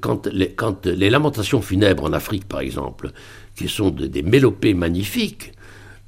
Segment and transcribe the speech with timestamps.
[0.00, 3.10] quand, les, quand les lamentations funèbres en Afrique, par exemple,
[3.54, 5.52] qui sont des mélopées magnifiques,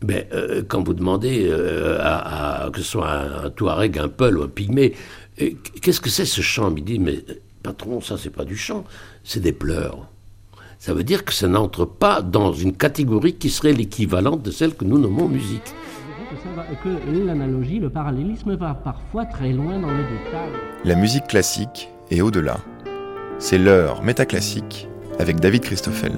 [0.05, 4.43] mais euh, quand vous demandez euh, à, que ce soit un, Touareg, un Peul ou
[4.43, 4.95] un Pygmée,
[5.41, 7.25] euh, qu'est-ce que c'est ce chant Il dit, mais
[7.63, 8.85] patron, ça c'est pas du chant,
[9.25, 10.09] c'est des pleurs.
[10.79, 14.75] Ça veut dire que ça n'entre pas dans une catégorie qui serait l'équivalente de celle
[14.75, 15.73] que nous nommons musique.
[16.83, 20.51] Que l'analogie, le parallélisme va parfois très loin dans le détail.
[20.85, 22.59] La musique classique est au-delà.
[23.45, 24.87] C'est l'heure métaclassique
[25.19, 26.13] avec David Christoffel.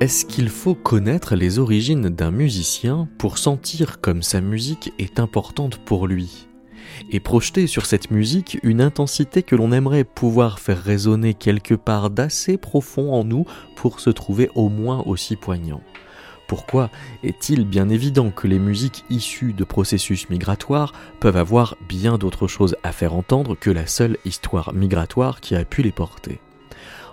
[0.00, 5.76] Est-ce qu'il faut connaître les origines d'un musicien pour sentir comme sa musique est importante
[5.76, 6.48] pour lui?
[7.10, 12.08] Et projeter sur cette musique une intensité que l'on aimerait pouvoir faire résonner quelque part
[12.08, 13.44] d'assez profond en nous
[13.76, 15.82] pour se trouver au moins aussi poignant
[16.52, 16.90] pourquoi
[17.22, 22.76] est-il bien évident que les musiques issues de processus migratoires peuvent avoir bien d'autres choses
[22.82, 26.40] à faire entendre que la seule histoire migratoire qui a pu les porter?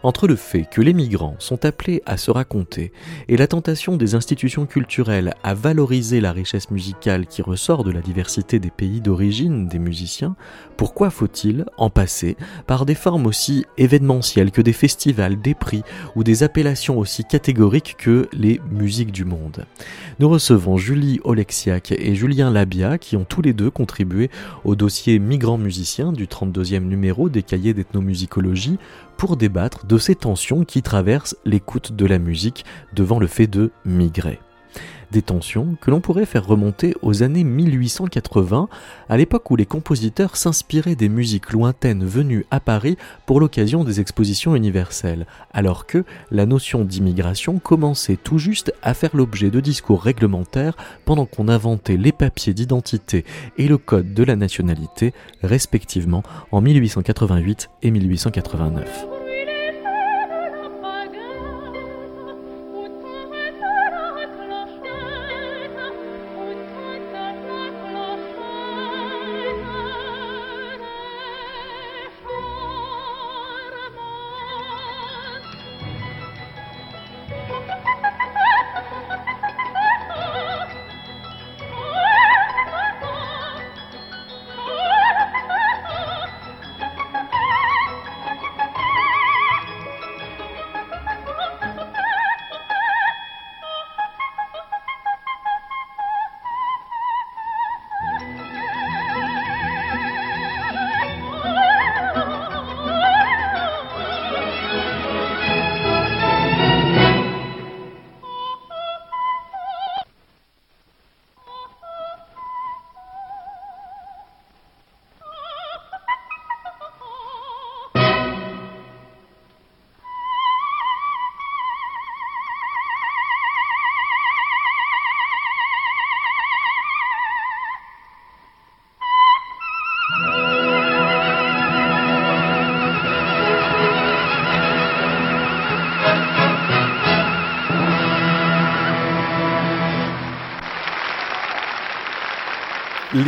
[0.04, 2.92] Entre le fait que les migrants sont appelés à se raconter
[3.28, 8.02] et la tentation des institutions culturelles à valoriser la richesse musicale qui ressort de la
[8.02, 10.36] diversité des pays d'origine des musiciens,
[10.78, 15.84] pourquoi faut-il en passer par des formes aussi événementielles que des festivals, des prix
[16.16, 19.66] ou des appellations aussi catégoriques que les musiques du monde?
[20.20, 24.30] Nous recevons Julie Oleksiak et Julien Labia qui ont tous les deux contribué
[24.64, 28.78] au dossier Migrants musiciens du 32e numéro des cahiers d'ethnomusicologie
[29.20, 33.70] pour débattre de ces tensions qui traversent l'écoute de la musique devant le fait de
[33.84, 34.40] migrer.
[35.12, 38.70] Des tensions que l'on pourrait faire remonter aux années 1880,
[39.10, 44.00] à l'époque où les compositeurs s'inspiraient des musiques lointaines venues à Paris pour l'occasion des
[44.00, 50.04] expositions universelles, alors que la notion d'immigration commençait tout juste à faire l'objet de discours
[50.04, 53.26] réglementaires pendant qu'on inventait les papiers d'identité
[53.58, 56.22] et le code de la nationalité, respectivement
[56.52, 59.19] en 1888 et 1889.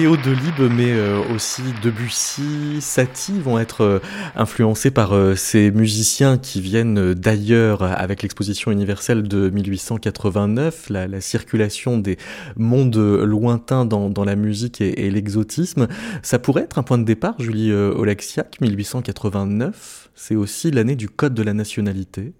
[0.01, 3.99] Léo Delibes, mais euh, aussi Debussy, Satie vont être euh,
[4.35, 11.99] influencés par euh, ces musiciens qui viennent d'ailleurs avec l'exposition universelle de 1889, la, circulation
[11.99, 12.17] des
[12.55, 15.87] mondes lointains dans, la musique et, l'exotisme.
[16.23, 21.35] Ça pourrait être un point de départ, Julie Oleksiak, 1889, c'est aussi l'année du Code
[21.35, 22.33] de la nationalité.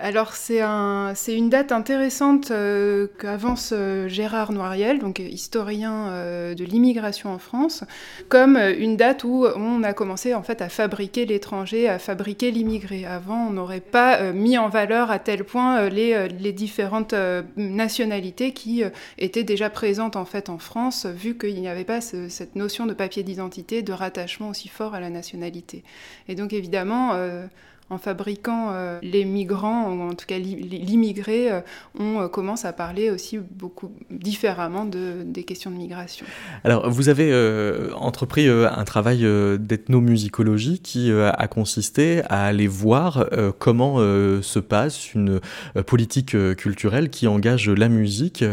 [0.00, 6.64] Euh, alors c'est un, une date intéressante euh, qu'avance euh, Gérard Noiriel, donc historien de
[6.64, 7.84] l'immigration en France,
[8.28, 13.06] comme une date où on a commencé en fait à fabriquer l'étranger, à fabriquer l'immigré.
[13.06, 17.14] Avant, on n'aurait pas mis en valeur à tel point les, les différentes
[17.56, 18.82] nationalités qui
[19.18, 22.94] étaient déjà présentes en fait en France, vu qu'il n'y avait pas cette notion de
[22.94, 25.84] papier d'identité, de rattachement aussi fort à la nationalité.
[26.28, 27.14] Et donc évidemment
[27.90, 31.60] en fabriquant euh, les migrants, ou en tout cas l'immigré, euh,
[31.98, 36.24] on euh, commence à parler aussi beaucoup différemment de, des questions de migration.
[36.62, 37.30] Alors, vous avez
[37.94, 39.26] entrepris un travail
[39.58, 43.26] d'ethnomusicologie qui a consisté à aller voir
[43.58, 45.40] comment se passe une
[45.86, 48.44] politique culturelle qui engage la musique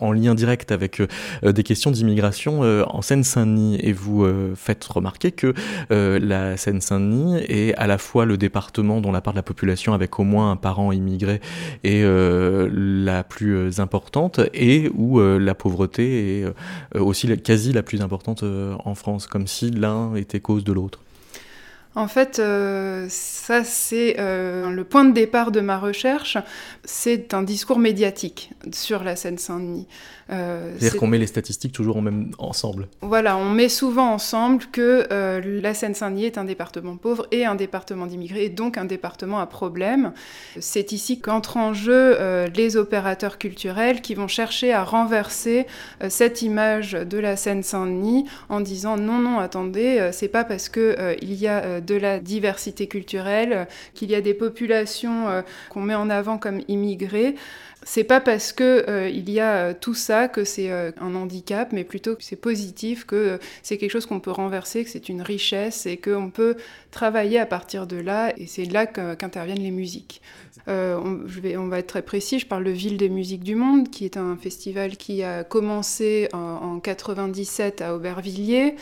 [0.00, 1.00] en lien direct avec
[1.42, 3.78] des questions d'immigration en Seine-Saint-Denis.
[3.80, 4.26] Et vous
[4.56, 5.54] faites remarquer que
[5.90, 10.18] la Seine-Saint-Denis est à la fois le département dont la part de la population avec
[10.18, 11.40] au moins un parent immigré
[11.82, 17.82] est euh, la plus euh, importante et où euh, la pauvreté est aussi quasi la
[17.82, 21.00] plus importante en France, comme si l'un était cause de l'autre.
[21.96, 26.38] En fait, ça c'est le point de départ de ma recherche.
[26.84, 29.86] C'est un discours médiatique sur la Seine-Saint-Denis.
[30.30, 32.88] Euh, C'est-à-dire qu'on met les statistiques toujours en même ensemble.
[33.02, 37.54] Voilà, on met souvent ensemble que euh, la Seine-Saint-Denis est un département pauvre et un
[37.54, 40.12] département d'immigrés, et donc un département à problème.
[40.58, 45.66] C'est ici qu'entrent en jeu euh, les opérateurs culturels qui vont chercher à renverser
[46.08, 51.14] cette image de la Seine-Saint-Denis en disant non, non, attendez, c'est pas parce que euh,
[51.20, 56.10] il y a de la diversité culturelle, qu'il y a des populations qu'on met en
[56.10, 57.34] avant comme immigrés,
[57.84, 61.14] c'est pas parce que euh, il y a euh, tout ça que c'est euh, un
[61.14, 65.10] handicap, mais plutôt que c'est positif, que c'est quelque chose qu'on peut renverser, que c'est
[65.10, 66.56] une richesse et qu'on peut
[66.90, 68.32] travailler à partir de là.
[68.38, 70.22] Et c'est là qu'interviennent les musiques.
[70.66, 72.38] On, va être très précis.
[72.38, 76.28] Je parle de Ville des musiques du monde, qui est un festival qui a commencé
[76.32, 78.76] en, en 97 à Aubervilliers,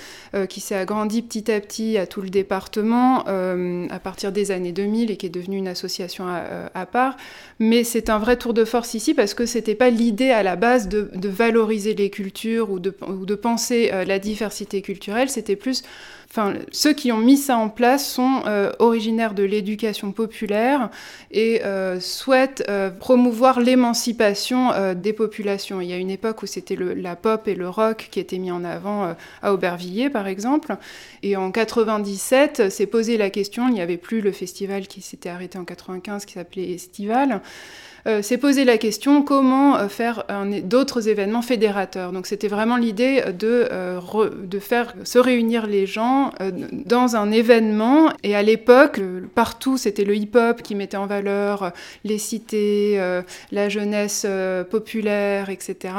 [0.49, 5.11] qui s'est agrandi petit à petit à tout le département à partir des années 2000
[5.11, 7.17] et qui est devenu une association à part.
[7.59, 10.57] Mais c'est un vrai tour de force ici parce que c'était pas l'idée à la
[10.57, 15.83] base de, valoriser les cultures ou de, penser euh, la diversité culturelle, c'était plus
[16.35, 20.89] Enfin, ceux qui ont mis ça en place sont euh, originaires de l'éducation populaire
[21.31, 22.67] et euh, souhaitent
[22.99, 25.83] promouvoir l'émancipation des populations.
[25.83, 28.51] Il y a une époque où c'était la pop et le rock qui étaient mis
[28.51, 30.75] en avant à Aubervilliers, par exemple.
[31.23, 35.29] Et en 97, s'est posé la question, il n'y avait plus le festival qui s'était
[35.29, 37.43] arrêté en 95 qui s'appelait Estival
[38.07, 40.25] euh, s'est posé la question comment euh, faire
[40.65, 42.13] d'autres événements fédérateurs.
[42.13, 44.01] Donc c'était vraiment l'idée de, euh,
[44.45, 46.51] de faire se réunir les gens euh,
[46.87, 48.11] dans un événement.
[48.23, 49.01] Et à l'époque,
[49.35, 51.71] partout c'était le hip-hop qui mettait en valeur euh,
[52.05, 54.27] les cités, euh, la jeunesse
[54.71, 55.95] populaire, etc.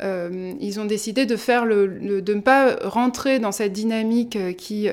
[0.00, 4.88] ils ont décidé de faire le, de ne pas rentrer dans cette dynamique qui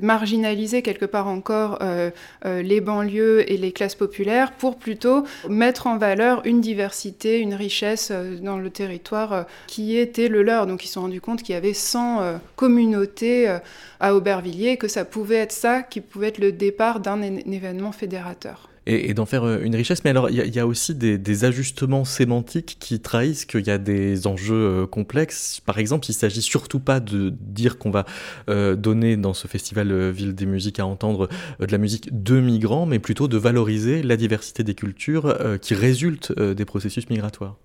[0.00, 1.78] marginalisait quelque part encore
[2.44, 5.24] les banlieues et les classes populaires pour plutôt
[5.62, 10.42] mettre en valeur une diversité, une richesse euh, dans le territoire euh, qui était le
[10.42, 10.66] leur.
[10.66, 13.58] Donc ils se sont rendus compte qu'il y avait 100 euh, communautés
[14.00, 18.71] à Aubervilliers, que ça pouvait être ça qui pouvait être le départ d'un événement fédérateur
[18.86, 20.04] et, d'en faire une richesse.
[20.04, 23.78] Mais alors, il y, y, a aussi des, ajustements sémantiques qui trahissent qu'il y a
[23.78, 25.60] des enjeux euh, complexes.
[25.64, 28.04] Par exemple, il s'agit surtout pas de dire qu'on va
[28.48, 31.28] euh, donner dans ce festival euh, Ville des musiques à entendre
[31.60, 35.58] euh, de la musique de migrants, mais plutôt de valoriser la diversité des cultures euh,
[35.58, 37.56] qui résultent des processus migratoires.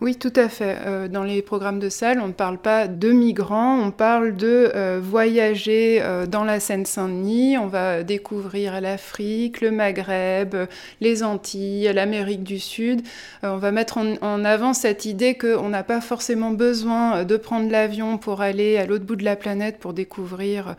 [0.00, 0.76] Oui, tout à fait.
[0.84, 4.72] Euh, dans les programmes de salle, on ne parle pas de migrants, on parle de
[4.74, 7.56] euh, voyager euh, dans la Seine-Saint-Denis.
[7.58, 10.56] On va découvrir l'Afrique, le Maghreb,
[11.00, 13.02] les Antilles, l'Amérique du Sud.
[13.44, 18.18] On va mettre en, avant cette idée qu'on n'a pas forcément besoin de prendre l'avion
[18.18, 20.74] pour aller à l'autre bout de la planète pour découvrir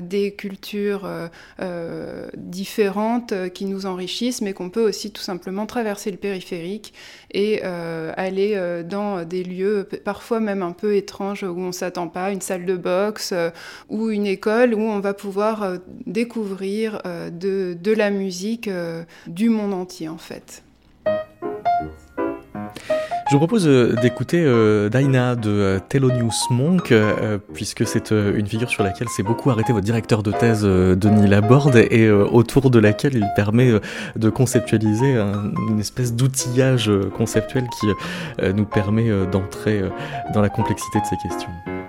[0.00, 1.08] des cultures
[2.36, 6.92] différentes qui nous enrichissent, mais qu'on peut aussi tout simplement traverser le périphérique
[7.32, 7.62] et
[8.16, 12.40] aller euh, dans des lieux parfois même un peu étranges où on s'attend pas, une
[12.40, 13.50] salle de boxe euh,
[13.88, 18.68] ou une école où on va pouvoir euh, découvrir de la musique
[19.26, 20.62] du monde entier en fait.
[23.32, 26.92] Je vous propose euh, d'écouter euh, Daina de euh, Thelonious Monk,
[27.54, 31.76] puisque c'est une figure sur laquelle s'est beaucoup arrêté votre directeur de thèse, Denis Laborde,
[31.76, 33.72] et autour de laquelle il permet
[34.16, 37.86] de conceptualiser un, une espèce d'outillage conceptuel qui
[38.52, 39.82] nous permet d'entrer
[40.34, 41.81] dans la complexité de ces questions.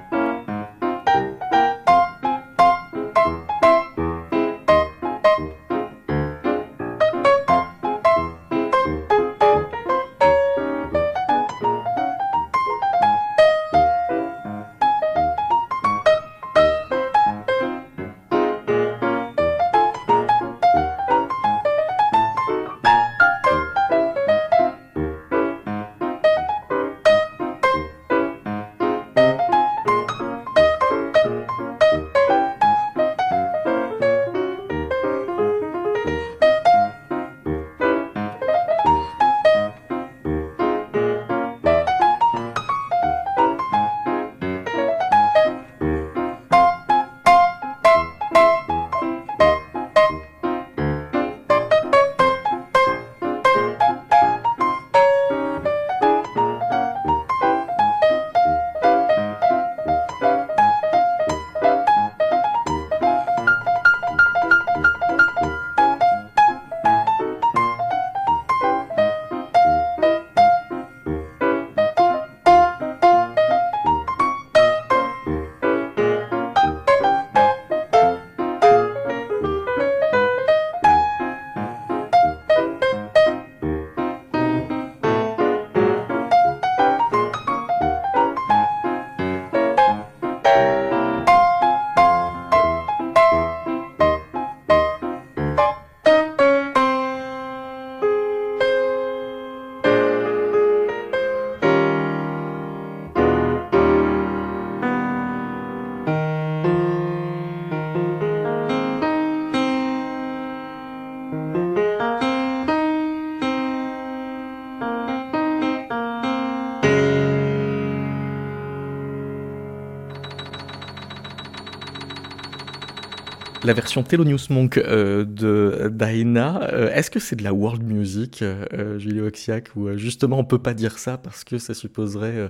[123.63, 128.41] La version Thelonious Monk euh, de Daina, euh, est-ce que c'est de la world music,
[128.41, 132.49] euh, Julie Oxiac, ou justement on peut pas dire ça parce que ça supposerait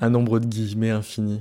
[0.00, 1.40] un nombre de guillemets infini?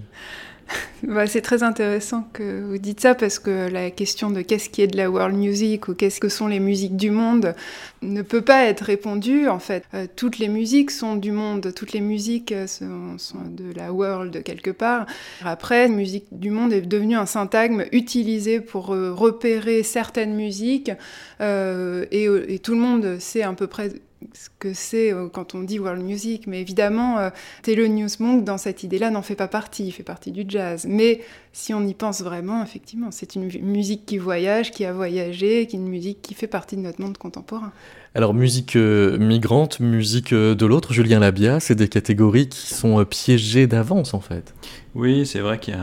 [1.03, 4.81] Bah, c'est très intéressant que vous dites ça parce que la question de qu'est-ce qui
[4.81, 7.55] est de la world music ou qu'est-ce que sont les musiques du monde
[8.01, 9.48] ne peut pas être répondue.
[9.48, 13.74] En fait, euh, toutes les musiques sont du monde, toutes les musiques euh, sont, de
[13.75, 15.05] la world quelque part.
[15.43, 20.91] Après, musique du monde est devenu un syntagme utilisé pour euh, repérer certaines musiques
[21.39, 23.89] et, et, tout le monde sait à peu près
[24.34, 27.30] ce que c'est euh, quand on dit world music, mais évidemment, euh,
[27.63, 30.86] Thelonious Monk, dans cette idée-là, n'en fait pas partie, il fait partie du jazz.
[30.88, 31.22] Mais
[31.54, 35.75] si on y pense vraiment, effectivement, c'est une musique qui voyage, qui a voyagé, qui
[35.75, 37.72] est une musique qui fait partie de notre monde contemporain.
[38.13, 43.68] Alors musique euh, migrante, musique de l'autre, Julien Labia, c'est des catégories qui sont piégées
[43.68, 44.54] d'avance en fait.
[44.96, 45.78] Oui, c'est vrai qu'il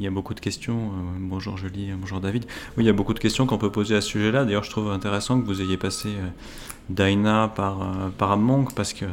[0.00, 0.92] y, a beaucoup de questions.
[1.18, 2.46] bonjour Julie, bonjour David.
[2.78, 4.46] Oui, il y a beaucoup de questions qu'on peut poser à ce sujet-là.
[4.46, 6.08] D'ailleurs, je trouve intéressant que vous ayez passé
[6.90, 9.06] Dinah par, euh, par Monk, parce que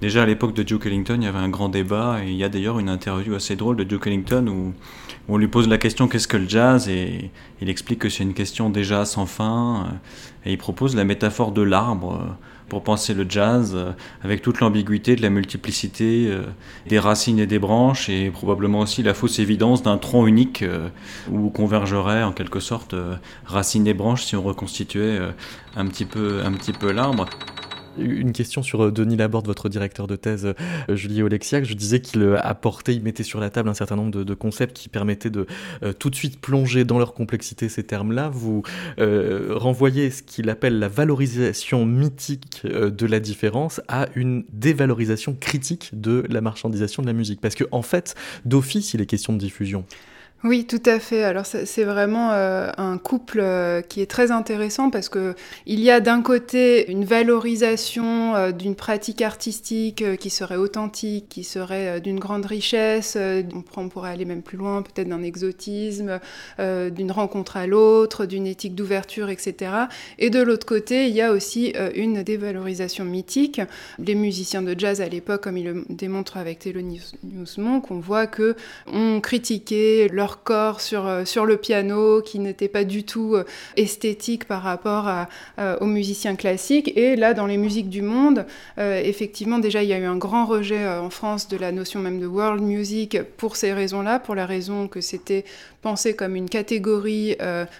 [0.00, 2.44] déjà à l'époque de Duke Ellington, il y avait un grand débat, et il y
[2.44, 4.72] a d'ailleurs une interview assez drôle de Duke Ellington où,
[5.28, 8.34] on lui pose la question qu'est-ce que le jazz, et il explique que c'est une
[8.34, 12.32] question déjà sans fin, euh, et il propose la métaphore de l'arbre euh,
[12.70, 13.76] pour penser le jazz,
[14.22, 16.34] avec toute l'ambiguïté de la multiplicité
[16.88, 20.64] des racines et des branches, et probablement aussi la fausse évidence d'un tronc unique
[21.30, 22.94] où convergerait en quelque sorte
[23.44, 25.18] racines et branches si on reconstituait
[25.76, 27.26] un petit peu, un petit peu l'arbre.
[27.98, 31.64] Une question sur euh, Denis Laborde, votre directeur de thèse, euh, Julie Olexiac.
[31.64, 34.76] Je disais qu'il euh, apportait, il mettait sur la table un certain nombre de, concepts
[34.76, 35.46] qui permettaient de
[35.98, 38.30] tout de suite plonger dans leur complexité ces termes-là.
[38.32, 38.62] Vous
[38.96, 46.24] renvoyez ce qu'il appelle la valorisation mythique de la différence à une dévalorisation critique de
[46.30, 47.40] la marchandisation de la musique.
[47.40, 49.84] Parce qu'en en fait, d'office, il est question de diffusion.
[50.42, 51.22] Oui, tout à fait.
[51.22, 55.34] Alors c'est vraiment euh, un couple euh, qui est très intéressant parce que
[55.66, 61.44] il y a d'un côté une valorisation euh, d'une pratique artistique qui serait authentique, qui
[61.44, 63.18] serait d'une grande richesse.
[63.76, 66.20] on pourrait aller même plus loin, peut-être d'un exotisme,
[66.58, 69.72] d'une rencontre à l'autre, d'une éthique d'ouverture, etc.
[70.18, 73.60] Et de l'autre côté, il y a aussi une dévalorisation mythique.
[73.98, 77.12] Les musiciens de jazz à l'époque, comme il le démontre avec Thelonious
[77.58, 78.56] Monk, on voit que
[78.86, 83.44] on critiquait leur corps sur, euh, sur le piano, qui n'était pas du tout euh,
[83.76, 85.08] esthétique par rapport
[85.58, 86.96] euh, aux musiciens classiques.
[86.96, 88.46] Et là, dans les musiques du monde,
[88.78, 92.20] effectivement, déjà, il y a eu un grand rejet en France de la notion même
[92.20, 95.44] de world music pour ces raisons-là, pour la raison que c'était
[95.82, 97.36] pensé comme une catégorie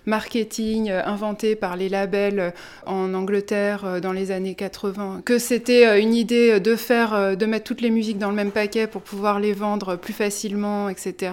[0.06, 2.52] marketing inventée par les labels
[2.86, 7.80] en Angleterre dans les années 80, que c'était une idée de faire, de mettre toutes
[7.80, 11.32] les musiques dans le même paquet pour pouvoir les vendre plus facilement, etc.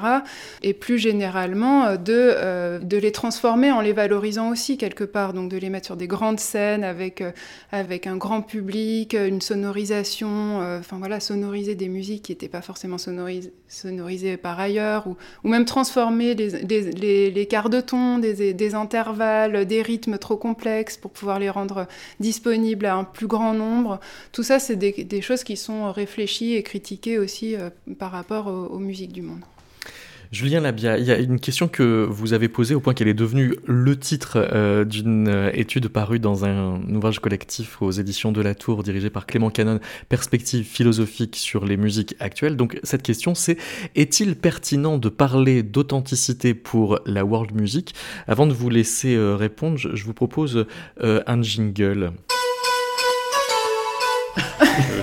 [0.62, 5.32] Et plus généralement euh, de, euh, de les transformer en les valorisant aussi quelque part,
[5.32, 7.32] donc de les mettre sur des grandes scènes avec, euh,
[7.72, 14.38] un grand public, une sonorisation, enfin voilà, sonoriser des musiques qui n'étaient pas forcément sonorisées,
[14.38, 20.38] par ailleurs, ou, même transformer les, les, quarts de ton, des, intervalles, des rythmes trop
[20.38, 21.88] complexes pour pouvoir les rendre
[22.20, 24.00] disponibles à un plus grand nombre.
[24.32, 27.56] Tout ça, c'est des choses qui sont réfléchies et critiquées aussi
[28.00, 29.42] par rapport aux musiques du monde.
[30.32, 33.14] Julien Labia, il y a une question que vous avez posée au point qu'elle est
[33.14, 38.42] devenue le titre euh, d'une euh, étude parue dans un ouvrage collectif aux éditions de
[38.42, 39.80] la Tour dirigé par Clément Canon,
[40.10, 42.58] Perspective philosophique sur les musiques actuelles.
[42.58, 43.58] Donc cette question c'est
[43.96, 47.96] est-il pertinent de parler d'authenticité pour la world music?
[48.28, 50.66] Avant de vous laisser euh, répondre, je, vous propose
[51.02, 52.12] un jingle.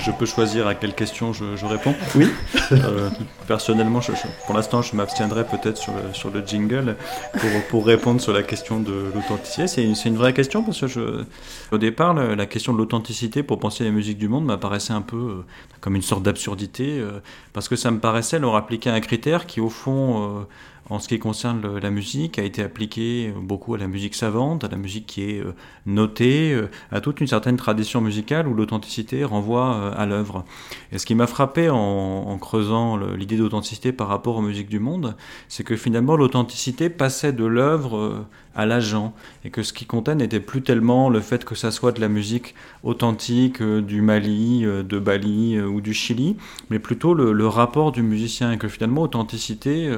[0.00, 1.94] Je peux choisir à quelle question je, réponds.
[2.14, 2.28] Oui.
[2.72, 3.10] Euh,
[3.46, 4.00] personnellement,
[4.46, 6.96] pour l'instant, je m'abstiendrai peut-être sur le, sur le jingle
[7.32, 9.66] pour, pour, répondre sur la question de l'authenticité.
[9.66, 11.24] C'est une, vraie question parce que je,
[11.72, 15.02] au départ, la, question de l'authenticité pour penser à la musique du monde m'apparaissait un
[15.02, 15.44] peu euh,
[15.80, 17.20] comme une sorte d'absurdité euh,
[17.52, 20.46] parce que ça me paraissait leur appliquer un critère qui, au fond,
[20.90, 24.68] en ce qui concerne la musique, a été appliqué beaucoup à la musique savante, à
[24.68, 25.54] la musique qui est euh,
[25.86, 30.44] notée, euh, à toute une certaine tradition musicale où l'authenticité renvoie euh, à l'œuvre.
[30.92, 35.16] Et ce qui m'a frappé en, creusant l'idée d'authenticité par rapport aux musiques du monde,
[35.48, 39.14] c'est que finalement l'authenticité passait de l'œuvre à l'agent
[39.44, 42.08] et que ce qui comptait n'était plus tellement le fait que ça soit de la
[42.08, 46.36] musique authentique du Mali, de Bali ou du Chili,
[46.70, 49.90] mais plutôt le, le rapport du musicien et que finalement authenticité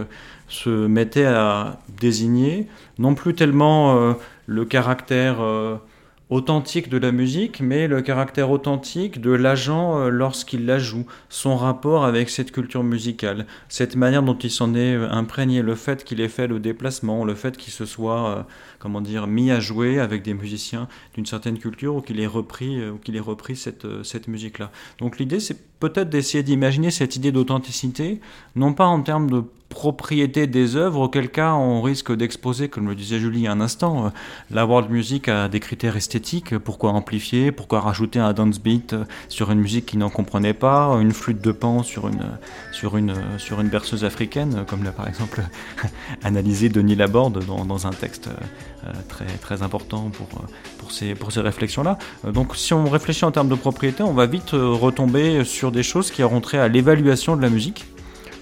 [0.49, 4.13] se mettait à désigner non plus tellement euh,
[4.47, 5.77] le caractère euh,
[6.31, 11.57] authentique de la musique, mais le caractère authentique de l'agent euh, lorsqu'il la joue, son
[11.57, 16.21] rapport avec cette culture musicale, cette manière dont il s'en est imprégné, le fait qu'il
[16.21, 18.47] ait fait le déplacement, le fait qu'il se soit,
[18.79, 22.89] comment dire, mis à jouer avec des musiciens d'une certaine culture ou qu'il ait repris,
[22.89, 24.71] ou qu'il ait repris cette, cette musique-là.
[24.99, 28.21] Donc l'idée, c'est peut-être d'essayer d'imaginer cette idée d'authenticité,
[28.55, 32.95] non pas en termes de propriété des œuvres, auquel cas on risque d'exposer, comme le
[32.95, 34.09] disait Julie un instant, euh,
[34.51, 36.57] la world music a des critères esthétiques.
[36.59, 40.97] Pourquoi amplifier Pourquoi rajouter un dance beat euh, sur une musique qui n'en comprenait pas
[41.01, 42.25] Une flûte de pan sur une,
[42.73, 45.43] sur une, sur une berceuse africaine, comme l'a par exemple
[46.23, 50.29] analysé Denis Laborde dans, dans un texte euh, très, très important pour,
[50.87, 51.99] pour ces, pour ces réflexions-là.
[52.33, 56.13] Donc si on réfléchit en termes de propriété, on va vite retomber sur des choses
[56.13, 57.87] qui auront trait à l'évaluation de la musique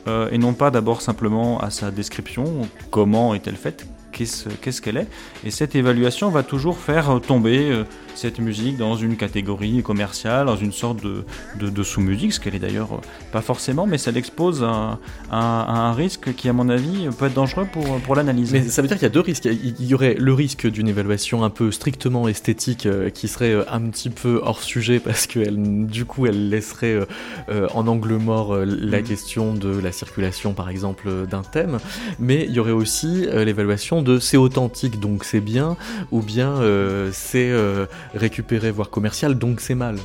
[0.06, 5.08] euh, et non pas d'abord simplement à sa description, comment est-elle faite, qu'est-ce qu'elle est.
[5.44, 10.56] Et cette évaluation va toujours faire tomber euh, cette musique dans une catégorie commerciale, dans
[10.56, 11.24] une sorte de,
[11.58, 13.00] de, sous-musique, ce qu'elle est d'ailleurs euh,
[13.32, 14.98] pas forcément, mais ça l'expose à,
[15.30, 18.52] un risque qui, à mon avis, peut être dangereux pour, pour l'analyse.
[18.52, 19.44] Mais ça veut dire qu'il y a deux risques.
[19.44, 23.80] Il y aurait le risque d'une évaluation un peu strictement esthétique euh, qui serait un
[23.82, 27.06] petit peu hors sujet parce que du coup, elle laisserait
[27.48, 29.04] en angle mort la mm.
[29.04, 31.78] question de la circulation, par exemple, d'un thème.
[32.18, 35.76] Mais il y aurait aussi l'évaluation de c'est authentique donc c'est bien,
[36.10, 39.96] ou bien euh, c'est euh, récupéré voire commercial donc c'est mal.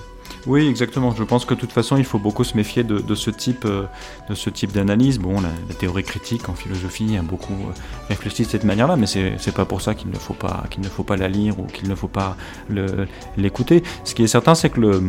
[0.48, 1.14] Oui, exactement.
[1.16, 3.86] Je pense que de toute façon, il faut beaucoup se méfier de, ce type, euh,
[4.30, 5.20] de ce type d'analyse.
[5.20, 7.56] Bon, la, théorie critique en philosophie a beaucoup
[8.08, 10.90] réfléchi de cette manière-là, mais c'est pas pour ça qu'il ne faut pas qu'il ne
[10.90, 12.38] faut pas la lire ou qu'il ne faut pas
[13.38, 13.84] l'écouter.
[14.04, 15.02] Ce qui est certain, c'est que le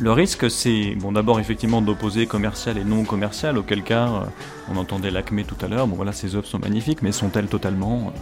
[0.00, 4.20] le risque, c'est bon, d'abord effectivement d'opposer commercial et non commercial, auquel cas euh,
[4.72, 5.86] on entendait l'Acme tout à l'heure.
[5.86, 8.12] Bon voilà, ces œuvres sont magnifiques, mais sont-elles totalement,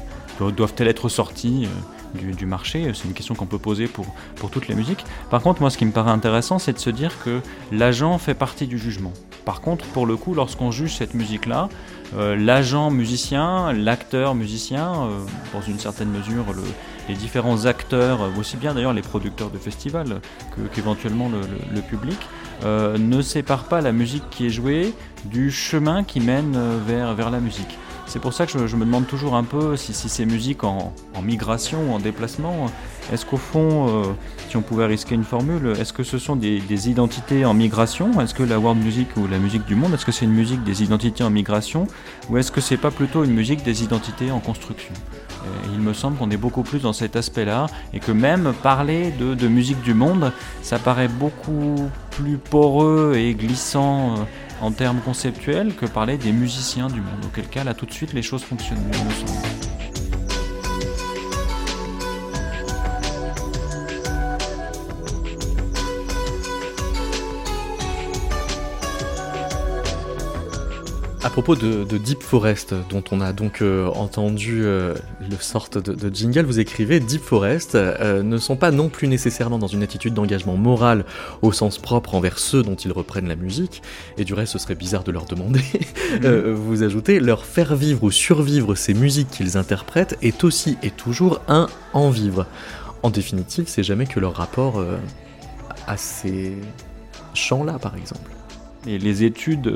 [0.40, 4.50] euh, doivent-elles être sorties euh, du, marché C'est une question qu'on peut poser pour, pour
[4.50, 5.04] toutes les musiques.
[5.30, 7.40] Par contre, moi, ce qui me paraît intéressant, c'est de se dire que
[7.72, 9.12] l'agent fait partie du jugement.
[9.44, 11.68] Par contre, pour le coup, lorsqu'on juge cette musique-là,
[12.16, 15.08] l'agent musicien, l'acteur musicien,
[15.52, 16.62] dans une certaine mesure, le,
[17.10, 20.20] les différents acteurs, aussi bien d'ailleurs les producteurs de festivals
[20.72, 22.18] qu'éventuellement le, public,
[22.64, 24.94] euh, ne séparent pas la musique qui est jouée
[25.24, 27.78] du chemin qui mène euh, vers, vers la musique.
[28.10, 30.92] C'est pour ça que je, me demande toujours un peu si, ces musiques en,
[31.22, 32.66] migration, en déplacement,
[33.12, 34.02] est-ce qu'au fond, euh,
[34.48, 38.20] si on pouvait risquer une formule, est-ce que ce sont des, identités en migration?
[38.20, 40.64] Est-ce que la world music ou la musique du monde, est-ce que c'est une musique
[40.64, 41.86] des identités en migration?
[42.28, 44.92] Ou est-ce que c'est pas plutôt une musique des identités en construction?
[45.72, 49.46] Il me semble qu'on est beaucoup plus dans cet aspect-là et que même parler de,
[49.46, 51.76] musique du monde, ça paraît beaucoup
[52.10, 54.16] plus poreux et glissant euh,
[54.60, 57.24] en termes conceptuels que parler des musiciens du monde.
[57.26, 59.69] Auquel cas, là, tout de suite, les choses fonctionnent me semble.
[71.22, 76.14] À propos de, Deep Forest, dont on a donc euh, entendu euh, le sorte de,
[76.14, 80.14] jingle, vous écrivez Deep Forest euh, ne sont pas non plus nécessairement dans une attitude
[80.14, 81.04] d'engagement moral
[81.42, 83.82] au sens propre envers ceux dont ils reprennent la musique,
[84.16, 85.60] et du reste ce serait bizarre de leur demander.
[86.10, 86.50] Mhm.
[86.54, 91.40] vous ajoutez leur faire vivre ou survivre ces musiques qu'ils interprètent est aussi et toujours
[91.46, 92.46] un en vivre.
[93.04, 94.84] En définitive, c'est jamais que leur rapport
[95.86, 96.54] à ces
[97.34, 98.32] chants-là, par exemple.
[98.88, 99.72] Et les études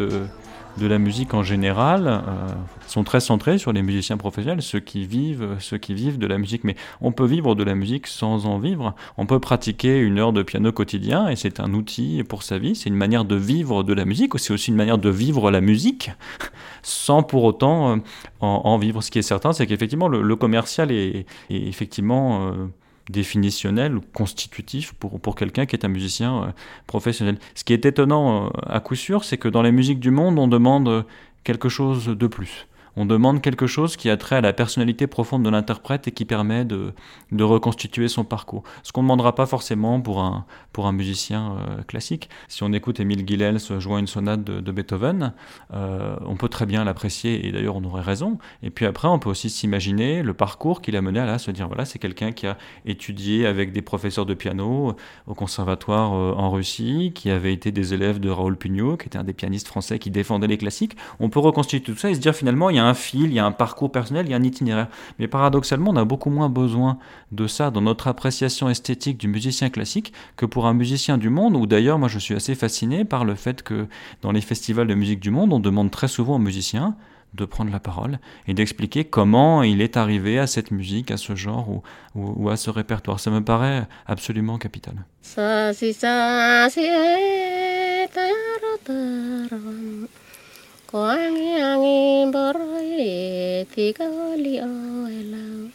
[0.79, 2.49] de la musique en général euh,
[2.87, 6.39] sont très centrés sur les musiciens professionnels, ceux qui vivent, ceux qui vivent de la
[6.39, 6.65] musique.
[6.65, 8.95] Mais on peut vivre de la musique sans en vivre.
[9.17, 12.75] On peut pratiquer une heure de piano quotidien et c'est un outil pour sa vie.
[12.75, 14.33] C'est une manière de vivre de la musique.
[14.39, 16.11] C'est aussi une manière de vivre la musique
[16.83, 17.97] sans pour autant euh,
[18.41, 19.03] en, vivre.
[19.03, 22.67] Ce qui est certain, c'est qu'effectivement le, commercial est, effectivement euh,
[23.09, 26.47] définitionnel ou constitutif pour, quelqu'un qui est un musicien euh,
[26.87, 27.39] professionnel.
[27.55, 30.39] Ce qui est étonnant euh, à coup sûr, c'est que dans les musiques du monde,
[30.39, 31.05] on demande
[31.45, 35.43] quelque chose de plus on demande quelque chose qui a trait à la personnalité profonde
[35.43, 36.93] de l'interprète et qui permet de,
[37.33, 38.63] de, reconstituer son parcours.
[38.83, 42.29] Ce qu'on ne demandera pas forcément pour un, pour un musicien euh, classique.
[42.49, 45.33] Si on écoute Émile Guilels jouant une sonate de, Beethoven,
[45.73, 48.39] euh, on peut très bien l'apprécier et d'ailleurs on aurait raison.
[48.63, 51.51] Et puis après, on peut aussi s'imaginer le parcours qu'il a mené à là, se
[51.51, 56.33] dire voilà, c'est quelqu'un qui a étudié avec des professeurs de piano au conservatoire euh,
[56.37, 59.69] en Russie, qui avait été des élèves de Raoul Pugnot, qui était un des pianistes
[59.69, 60.97] français qui défendait les classiques.
[61.21, 63.39] On peut reconstituer tout ça et se dire finalement, il y a fil, il y
[63.39, 64.89] a un parcours personnel, il y a un itinéraire.
[65.19, 66.99] Mais paradoxalement, on a beaucoup moins besoin
[67.33, 71.57] de ça dans notre appréciation esthétique du musicien classique que pour un musicien du monde,
[71.57, 73.87] où d'ailleurs moi je suis assez fasciné par le fait que
[74.21, 76.97] dans les festivals de musique du monde, on demande très souvent aux musiciens
[77.35, 81.35] de prendre la parole et d'expliquer comment il est arrivé à cette musique, à ce
[81.35, 81.83] genre ou,
[82.15, 83.21] ou, à ce répertoire.
[83.21, 84.95] Ça me paraît absolument capital.
[93.65, 94.73] tika oli o
[95.09, 95.73] elau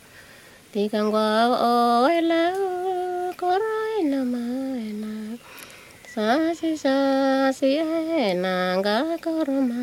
[0.74, 1.26] tika ngwa
[1.58, 4.46] o elau kora ina ma
[4.78, 5.34] ena
[6.14, 6.96] sa si sa
[7.50, 9.82] si ena ga koro ma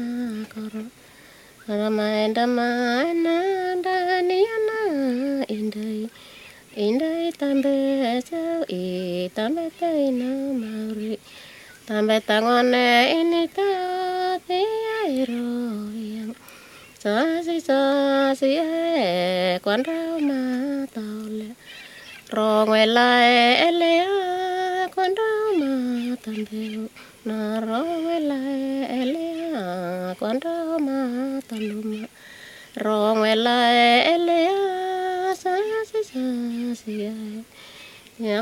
[0.53, 0.83] koro
[1.66, 2.69] ara ma enda ma
[3.11, 3.37] ena
[3.85, 4.81] da ni ana
[5.57, 6.07] indai
[6.87, 7.75] indai tambe
[8.29, 8.85] sa i
[9.37, 10.31] tambe ta ina
[10.62, 10.73] ma
[11.88, 12.37] tambe ta
[13.19, 13.71] ini ta
[14.47, 14.62] ti
[15.03, 15.47] ai ro
[16.14, 16.45] yang
[17.07, 17.81] sa si sa
[18.35, 20.40] si e quan rau ma
[20.95, 21.51] tàu lẹ
[22.35, 23.31] rồi ngoài lại
[23.66, 24.07] e lẹ
[24.95, 25.71] quan rau ma
[26.25, 26.83] tam bèo.
[27.25, 29.31] Na rồi ngoài lại e lẹ
[30.21, 30.99] quan rau ma
[31.49, 32.05] tam lùm
[32.75, 34.45] rồi ngoài lại e lẹ
[35.42, 35.55] sa
[35.92, 36.25] si sa
[36.81, 37.14] si e
[38.18, 38.40] Moi,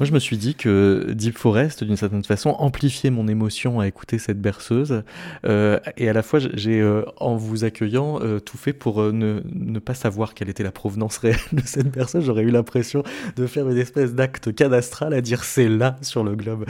[0.00, 4.18] je me suis dit que Deep Forest, d'une certaine façon, amplifiait mon émotion à écouter
[4.18, 5.02] cette berceuse.
[5.44, 9.42] Euh, et à la fois, j'ai, euh, en vous accueillant, euh, tout fait pour ne,
[9.52, 12.24] ne, pas savoir quelle était la provenance réelle de cette berceuse.
[12.24, 13.02] J'aurais eu l'impression
[13.36, 16.64] de faire une espèce d'acte cadastral à dire c'est là sur le globe.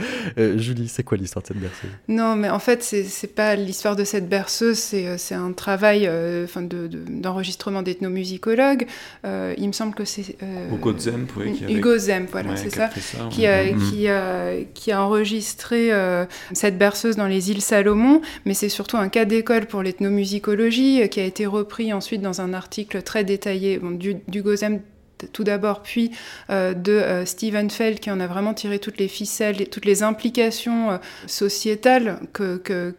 [0.57, 1.91] Julie, c'est quoi l'histoire de cette berceuse?
[2.09, 6.09] Non, mais en fait, c'est, c'est pas l'histoire de cette berceuse, c'est, c'est un travail
[6.43, 8.80] enfin de, d'enregistrement d'ethnomusicologue
[9.25, 12.69] euh, il me semble que c'est euh, Hugo Zemp, oui, qui Hugo Zemp, voilà, c'est
[12.69, 12.89] ça,
[13.29, 18.53] qui, a, qui, a, qui, a, enregistré euh, cette berceuse dans les îles Salomon, mais
[18.53, 23.01] c'est surtout un cas d'école pour l'ethnomusicologie qui a été repris ensuite dans un article
[23.01, 24.81] très détaillé bon, d'Hugo Zemp
[25.31, 26.11] tout d'abord, puis
[26.49, 29.85] euh, de euh, Stephen Feld qui en a vraiment tiré toutes les ficelles, et toutes
[29.85, 32.93] les implications euh, sociétales que, que,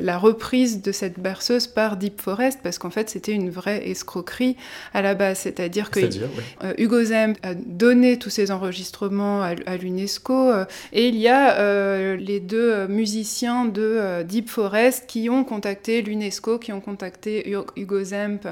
[0.00, 4.56] la reprise de cette berceuse par Deep Forest, parce qu'en fait c'était une vraie escroquerie
[4.94, 6.00] à la base, c'est-à-dire que
[6.78, 10.52] Hugo Zemp a donné tous ses enregistrements à, à l'UNESCO,
[10.92, 16.72] et il y a les deux musiciens de Deep Forest qui ont contacté l'UNESCO, qui
[16.72, 18.46] ont contacté Hugo Zemp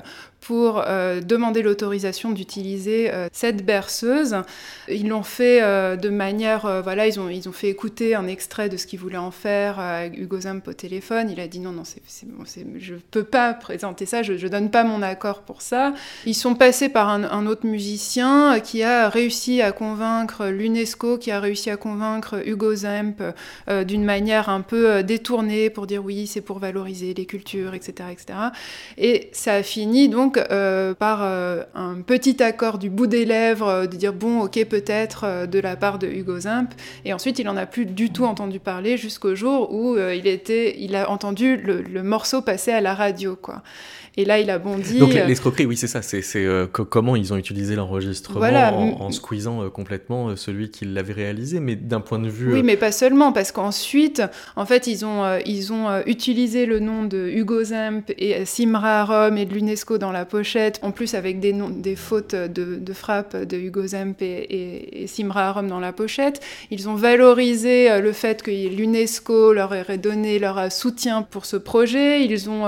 [0.47, 4.37] pour euh, demander l'autorisation d'utiliser euh, cette berceuse.
[4.89, 8.69] Ils l'ont fait euh, de manière, voilà, ils ont, ils ont fait écouter un extrait
[8.69, 11.31] de ce qu'ils voulaient en faire à Hugo Zamp au téléphone.
[11.31, 11.83] Il a dit non, non,
[12.79, 15.95] je ne peux pas présenter ça, je ne donne pas mon accord pour ça.
[16.27, 21.33] Ils sont passés par un, un, autre musicien qui a réussi à convaincre l'UNESCO, qui
[21.33, 23.21] a réussi à convaincre Hugo Zamp
[23.85, 28.39] d'une manière un peu détournée pour dire oui, c'est pour valoriser les cultures, etc., etc.
[28.97, 33.69] Et ça a fini donc euh, par euh, un petit accord du bout des lèvres,
[33.69, 36.71] euh, de dire bon, ok, peut-être de la part de Hugo Zimp.
[37.05, 41.11] Et ensuite, il en a plus du tout entendu parler jusqu'au jour où il, a
[41.11, 43.39] entendu le, morceau passer à la radio.
[44.19, 44.99] Et là, il a bondi.
[44.99, 46.01] Donc euh, l'escroquerie, oui, c'est ça.
[46.01, 48.47] C'est euh, comment ils ont utilisé l'enregistrement
[49.03, 52.55] en, squeezant euh, complètement celui qui l'avait réalisé, mais d'un point de vue.
[52.55, 54.23] Oui, mais pas seulement, parce qu'ensuite,
[54.57, 59.37] en fait, ils ont, ils ont utilisé le nom de Hugo Zemp et Simra Arom
[59.37, 62.93] et de l'UNESCO dans la pochette, en plus avec des, noms, des fautes de, de
[62.95, 66.41] frappe de Hugo Zemp et, et, Simra Arom dans la pochette.
[66.71, 72.25] Ils ont valorisé le fait que l'UNESCO leur aurait donné leur soutien pour ce projet.
[72.25, 72.65] Ils ont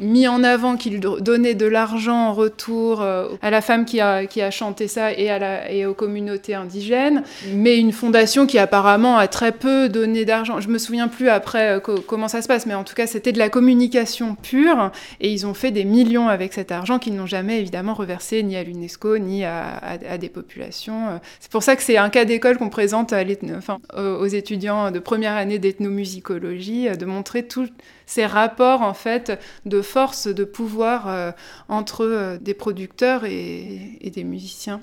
[0.00, 4.26] mis en avant qu'il donnait de l'argent en retour euh, à la femme qui a,
[4.26, 7.22] qui chanté ça et, aux communautés indigènes,
[7.54, 10.60] mais une fondation qui apparemment a très peu donné d'argent.
[10.60, 13.32] Je me souviens plus après euh, comment ça se passe, mais en tout cas c'était
[13.32, 17.26] de la communication pure et ils ont fait des millions avec cet argent qu'ils n'ont
[17.26, 21.20] jamais évidemment reversé ni à l'UNESCO ni à, des populations.
[21.40, 23.22] C'est pour ça que c'est un cas d'école qu'on présente à
[23.56, 27.68] enfin, aux étudiants de première année d'ethnomusicologie, de montrer tout
[28.06, 30.61] ces rapports en fait de force, de pouvoir
[31.06, 31.32] euh,
[31.68, 34.80] entre euh, des producteurs et, des musiciens.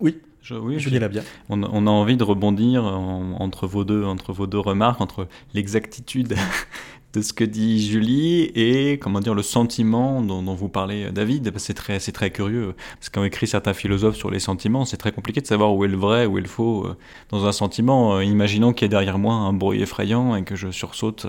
[0.00, 1.22] Oui, je, oui, je bien.
[1.48, 6.36] On, on, a envie de rebondir entre vos deux, entre vos deux remarques, entre l'exactitude
[7.14, 11.74] de ce que dit Julie et comment dire le sentiment dont, vous parlez David c'est
[11.74, 15.40] très c'est très curieux parce qu'ont écrit certains philosophes sur les sentiments c'est très compliqué
[15.40, 16.96] de savoir où est le vrai où est le faux euh,
[17.30, 20.70] dans un sentiment imaginons qu'il y a derrière moi un bruit effrayant et que je
[20.72, 21.26] sursaute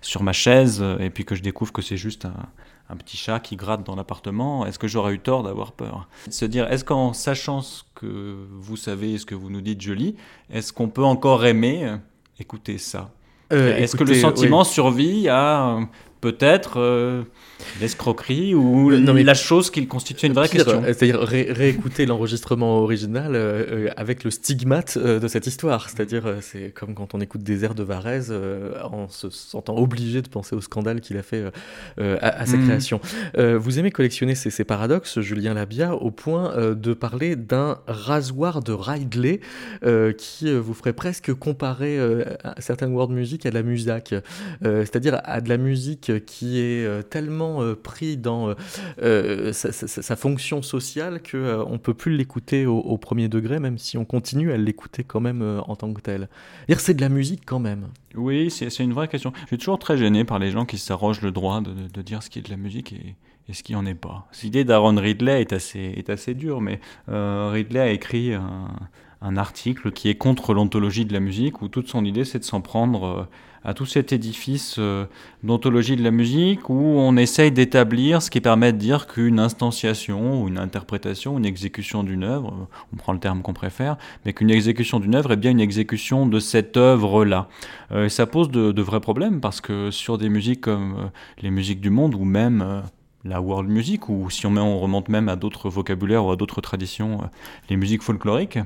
[0.00, 2.34] sur ma chaise et puis que je découvre que c'est juste un,
[2.90, 6.08] un petit chat qui gratte dans l'appartement, est-ce que j'aurais eu tort d'avoir peur?
[6.30, 10.16] Se dire, est-ce qu'en sachant ce que vous savez, ce que vous nous dites, Julie,
[10.50, 11.96] est-ce qu'on peut encore aimer
[12.40, 13.10] écouter ça?
[13.52, 15.78] Euh, Est-ce que le sentiment survit à
[16.20, 17.22] peut-être euh,
[17.80, 20.82] l'escroquerie ou Non, mais- la chose qui constitue une vraie Pire, question.
[20.82, 25.88] euh, C'est-à-dire ré- réécouter l'enregistrement original euh, euh, avec le stigmate euh, de cette histoire.
[25.90, 29.76] C'est-à-dire, euh, c'est comme quand on écoute des airs de Varèse euh, en se sentant
[29.76, 31.50] obligé de penser au scandale qu'il a fait euh,
[32.00, 32.64] euh, à, à sa Mhm.
[32.66, 33.00] création.
[33.36, 37.78] Euh, vous aimez collectionner ces, ces paradoxes, Julien Labia, au point euh, de parler d'un
[37.86, 39.40] rasoir de Ridley
[39.84, 42.24] euh, qui euh, vous ferait presque comparer euh,
[42.58, 44.14] certaines world music à de la musac.
[44.64, 48.54] Euh, c'est-à-dire à de la musique qui est euh, tellement euh, pris dans
[49.02, 53.96] euh, sa, fonction sociale que euh, on peut plus l'écouter au, premier degré, même si
[53.96, 56.28] on continue à l'écouter quand même en tant que tel.
[56.78, 57.88] C'est de la musique quand même.
[58.14, 59.32] Oui, c'est une vraie question.
[59.42, 62.30] Je suis toujours très gêné par les gens qui s'arrogent le droit de, dire ce
[62.30, 63.16] qui est de la musique et,
[63.52, 64.28] ce qui en est pas.
[64.42, 70.08] L'idée d'Aaron Ridley est assez, est assez dure, mais Ridley a écrit un, article qui
[70.08, 73.28] est contre l'ontologie de la musique, où toute son idée c'est de s'en prendre
[73.64, 75.06] à tout cet édifice euh,
[75.42, 80.42] d'ontologie de la musique, où on essaye d'établir ce qui permet de dire qu'une instanciation,
[80.42, 84.32] ou une interprétation, une exécution d'une œuvre, euh, on prend le terme qu'on préfère, mais
[84.32, 87.48] qu'une exécution d'une œuvre est bien une exécution de cette œuvre-là.
[87.92, 91.10] Euh, ça pose de, vrais problèmes parce que sur des musiques comme
[91.42, 92.82] les musiques du monde ou même
[93.28, 96.36] la world music, ou si on, met, on remonte même à d'autres vocabulaires ou à
[96.36, 97.26] d'autres traditions, euh,
[97.68, 98.58] les musiques folkloriques,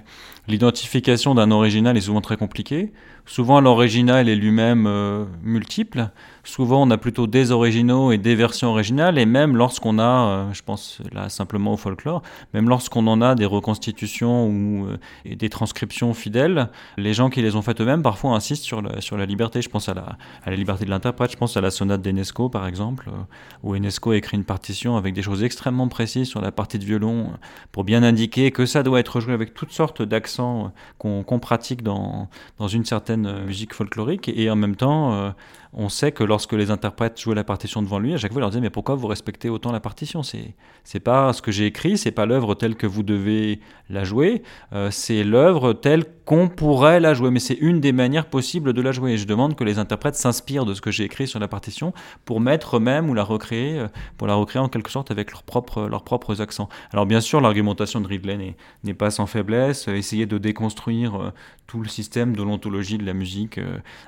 [0.49, 2.93] l'identification d'un original est souvent très compliquée.
[3.27, 6.11] Souvent l'original est lui-même euh, multiple.
[6.45, 10.53] Souvent on a plutôt des originaux et des versions originales, et même lorsqu'on a, euh,
[10.53, 14.99] je pense là simplement au folklore, même lorsqu'on en a des reconstitutions ou euh,
[15.37, 19.17] des transcriptions fidèles, les gens qui les ont faites eux-mêmes parfois insistent sur la, sur
[19.17, 19.63] la liberté.
[19.63, 22.49] Je pense à la, à la liberté de l'interprète, je pense à la sonate d'Enesco
[22.49, 23.23] par exemple, euh,
[23.63, 27.35] où Enesco écrit une partition avec des choses extrêmement précises sur la partie de violon
[27.71, 32.29] pour bien indiquer que ça doit être joué avec toutes sortes d'accents qu'on pratique dans,
[32.59, 34.29] dans une certaine musique folklorique.
[34.29, 35.33] Et en même temps,
[35.75, 38.43] on sait que lorsque les interprètes jouaient la partition devant lui, à chaque fois, il
[38.43, 40.23] leur disait Mais pourquoi vous respectez autant la partition?
[40.23, 44.43] C'est pas ce que j'ai écrit, c'est pas l'œuvre telle que vous devez la jouer,
[44.75, 47.31] euh, c'est l'œuvre telle qu'on pourrait la jouer.
[47.31, 49.13] Mais c'est une des manières possibles de la jouer.
[49.13, 51.95] Et je demande que les interprètes s'inspirent de ce que j'ai écrit sur la partition
[52.27, 55.43] pour mettre eux-mêmes ou la recréer, euh, pour la recréer en quelque sorte avec leurs
[55.43, 56.69] propres, leurs propres accents.
[56.93, 58.55] Alors bien sûr, l'argumentation de Ridley
[58.85, 59.89] n'est- pas sans faiblesse.
[59.89, 61.33] Euh, Essayer de déconstruire
[61.67, 63.59] tout le système de l'ontologie de la musique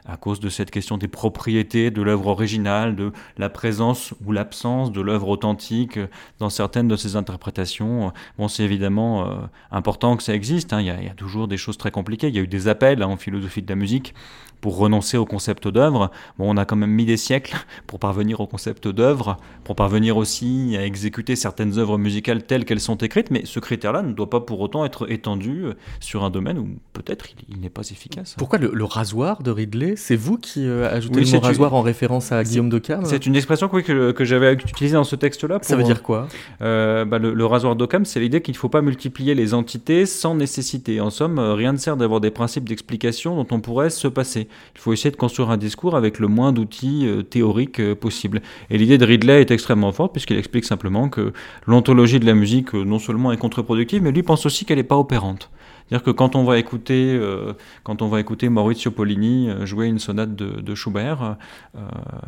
[0.05, 4.90] à cause de cette question des propriétés de l'œuvre originale, de la présence ou l'absence
[4.90, 5.99] de l'œuvre authentique
[6.38, 8.12] dans certaines de ses interprétations.
[8.38, 9.35] Bon, c'est évidemment euh,
[9.71, 10.73] important que ça existe.
[10.73, 10.81] hein.
[10.81, 12.29] Il, y a, il y a toujours des choses très compliquées.
[12.29, 14.14] Il y a eu des appels hein, en philosophie de la musique
[14.61, 16.11] pour renoncer au concept d'œuvre.
[16.38, 17.55] Bon, on a quand même mis des siècles
[17.87, 22.81] pour parvenir au concept d'œuvre, pour parvenir aussi à exécuter certaines œuvres musicales telles qu'elles
[22.81, 26.31] sont écrites, mais ce critère-là ne doit pas pour autant être étendu euh, sur un
[26.31, 28.35] domaine où peut-être il, il n'est pas efficace.
[28.38, 31.45] Pourquoi le, le rasoir de Ridley C'est vous qui euh, ajoutez Oui, le mot une-
[31.45, 34.53] rasoir en référence à Guillaume de Cam C'est une expression que, oui, que, que j'avais
[34.55, 35.59] utilisée dans ce texte-là.
[35.62, 36.29] Ça veut dire quoi?
[36.62, 40.07] Euh, bah, le, le rasoir d'Occam, c'est l'idée qu'il ne faut pas multiplier les entités
[40.07, 41.01] sans nécessité.
[41.01, 44.43] En somme, rien ne sert d'avoir des principes d'explication dont on pourrait se passer.
[44.74, 48.42] Il faut essayer de construire un discours avec le moins d'outils euh, théoriques euh, possible.
[48.70, 51.33] Et l'idée de Ridley est extrêmement forte puisqu'il explique simplement que
[51.66, 54.85] l'ontologie de la musique euh, non seulement est contre-productive, mais lui pense aussi qu'elle n'est
[54.85, 55.50] pas opérante.
[55.88, 59.87] C'est-à-dire que quand on va écouter, euh, quand on va écouter Maurizio Pollini euh, jouer
[59.87, 61.37] une sonate de, de Schubert,
[61.77, 61.81] euh,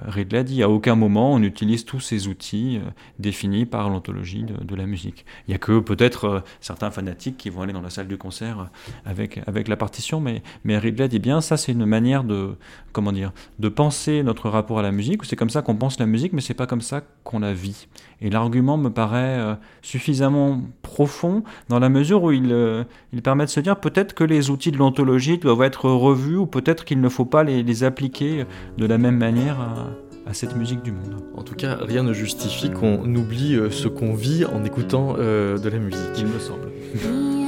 [0.07, 2.81] Ridley dit à aucun moment on utilise tous ces outils
[3.19, 5.25] définis par l'ontologie de, la musique.
[5.47, 8.69] Il n'y a que peut-être certains fanatiques qui vont aller dans la salle du concert
[9.07, 12.57] avec, avec la partition, mais, mais Ridley dit bien ça c'est une manière de
[12.92, 15.25] comment dire de penser notre rapport à la musique.
[15.25, 17.88] C'est comme ça qu'on pense la musique, mais c'est pas comme ça qu'on la vit.
[18.21, 22.55] Et l'argument me paraît suffisamment profond dans la mesure où il,
[23.12, 26.47] il permet de se dire peut-être que les outils de l'ontologie doivent être revus ou
[26.47, 28.45] peut-être qu'il ne faut pas les, les appliquer
[28.77, 29.91] de la même manière à,
[30.27, 31.23] à cette musique du monde.
[31.35, 35.57] En tout cas, rien ne justifie qu'on oublie euh, ce qu'on vit en écoutant euh,
[35.57, 36.01] de la musique.
[36.19, 36.69] Il me semble.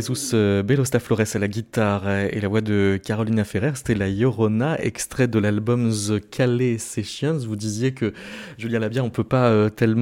[0.00, 3.94] Jesus euh, Belosta Flores à la guitare euh, et la voix de Carolina Ferrer, c'était
[3.94, 7.36] la Llorona, extrait de l'album The Calais Sessions.
[7.46, 8.14] Vous disiez que,
[8.56, 10.00] Julien Labia, on peut pas euh, tellement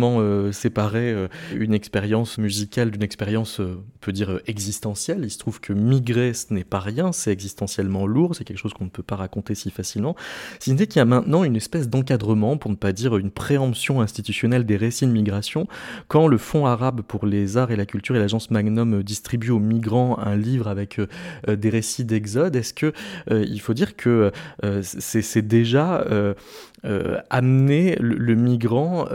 [0.52, 5.20] séparer une expérience musicale d'une expérience, on peut dire, existentielle.
[5.24, 8.74] Il se trouve que migrer, ce n'est pas rien, c'est existentiellement lourd, c'est quelque chose
[8.74, 10.14] qu'on ne peut pas raconter si facilement.
[10.60, 14.00] Si ce qu'il y a maintenant une espèce d'encadrement, pour ne pas dire une préemption
[14.00, 15.66] institutionnelle des récits de migration,
[16.06, 19.58] quand le Fonds arabe pour les arts et la culture et l'agence Magnum distribuent aux
[19.58, 21.06] migrants un livre avec euh,
[21.48, 22.92] euh, des récits d'exode, est-ce que
[23.30, 24.32] euh, il faut dire que
[24.82, 26.04] c'est déjà
[27.30, 29.06] amener le, migrant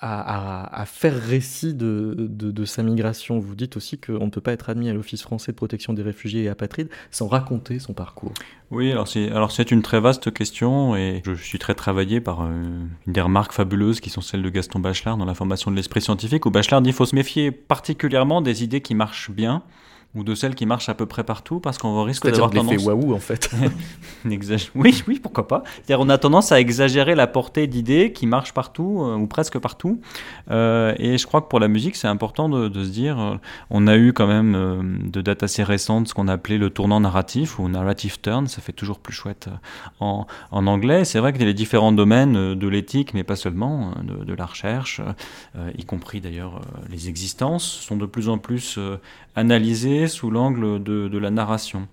[0.00, 3.38] à, faire récit de, sa migration?
[3.38, 6.02] Vous dites aussi qu'on ne peut pas être admis à l'Office français de protection des
[6.02, 8.32] réfugiés et apatrides sans raconter son parcours.
[8.70, 13.20] Oui, alors c'est une très vaste question et je suis très travaillé par une des
[13.20, 16.50] remarques fabuleuses qui sont celles de Gaston Bachelard dans la formation de l'esprit scientifique où
[16.50, 19.62] Bachelard dit qu'il faut se méfier particulièrement des idées qui marchent bien
[20.14, 22.84] ou de celles qui marchent à peu près partout parce qu'on risque d'avoir tendance l'effet
[22.84, 23.50] waouh en fait.
[24.74, 25.64] oui, oui, pourquoi pas.
[25.76, 29.58] C'est-à-dire on a tendance à exagérer la portée d'idées qui marchent partout euh, ou presque
[29.58, 30.00] partout.
[30.50, 33.36] Euh, et je crois que pour la musique, c'est important de, se dire, euh,
[33.70, 37.58] on a eu quand même de dates assez récentes ce qu'on appelait le tournant narratif
[37.58, 39.48] ou narrative turn, ça fait toujours plus chouette
[40.00, 41.04] en, en anglais.
[41.04, 45.00] C'est vrai que les différents domaines de l'éthique, mais pas seulement, de, de la recherche,
[45.76, 48.78] y compris d'ailleurs les existences, sont de plus en plus
[49.36, 51.88] analysés sous l'angle de, la narration.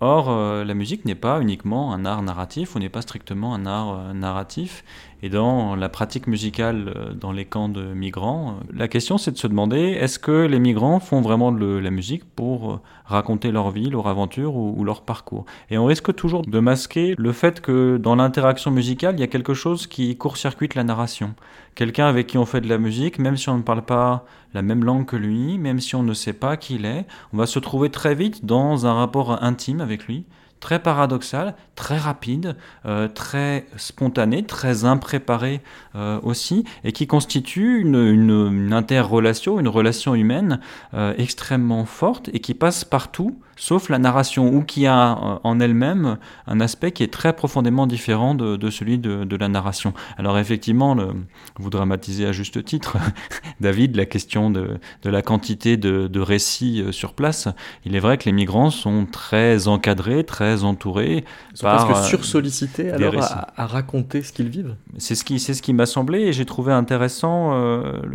[0.00, 3.64] Or, euh, la musique n'est pas uniquement un art narratif, ou n'est pas strictement un
[3.64, 4.84] art euh, narratif.
[5.22, 9.38] Et dans la pratique musicale euh, dans les camps de migrants, la question c'est de
[9.38, 13.88] se demander est-ce que les migrants font vraiment de la musique pour raconter leur vie,
[13.88, 15.46] leur aventure ou, ou, leur parcours?
[15.70, 19.28] Et on risque toujours de masquer le fait que dans l'interaction musicale, il y a
[19.28, 21.34] quelque chose qui court-circuite la narration.
[21.74, 24.62] Quelqu'un avec qui on fait de la musique, même si on ne parle pas la
[24.62, 27.46] même langue que lui, même si on ne sait pas qui il est, on va
[27.46, 30.24] se trouver très vite dans un rapport intime avec lui,
[30.64, 35.60] très paradoxal, très rapide, euh, très spontané, très impréparé
[35.94, 40.60] euh, aussi, et qui constitue une, interrelation, une relation humaine
[40.94, 46.18] euh, extrêmement forte et qui passe partout sauf la narration, ou qui a en elle-même
[46.48, 49.94] un aspect qui est très profondément différent de, celui de, la narration.
[50.18, 50.96] Alors effectivement,
[51.58, 52.96] vous dramatisez à juste titre,
[53.60, 57.48] David, la question de, la quantité de, récits sur place.
[57.84, 61.24] Il est vrai que les migrants sont très encadrés, très entourés.
[61.52, 63.14] Ils sont par, presque euh, sursollicités alors
[63.56, 64.76] à, raconter ce qu'ils vivent.
[64.98, 67.52] C'est ce qui, c'est ce qui m'a semblé, et j'ai trouvé intéressant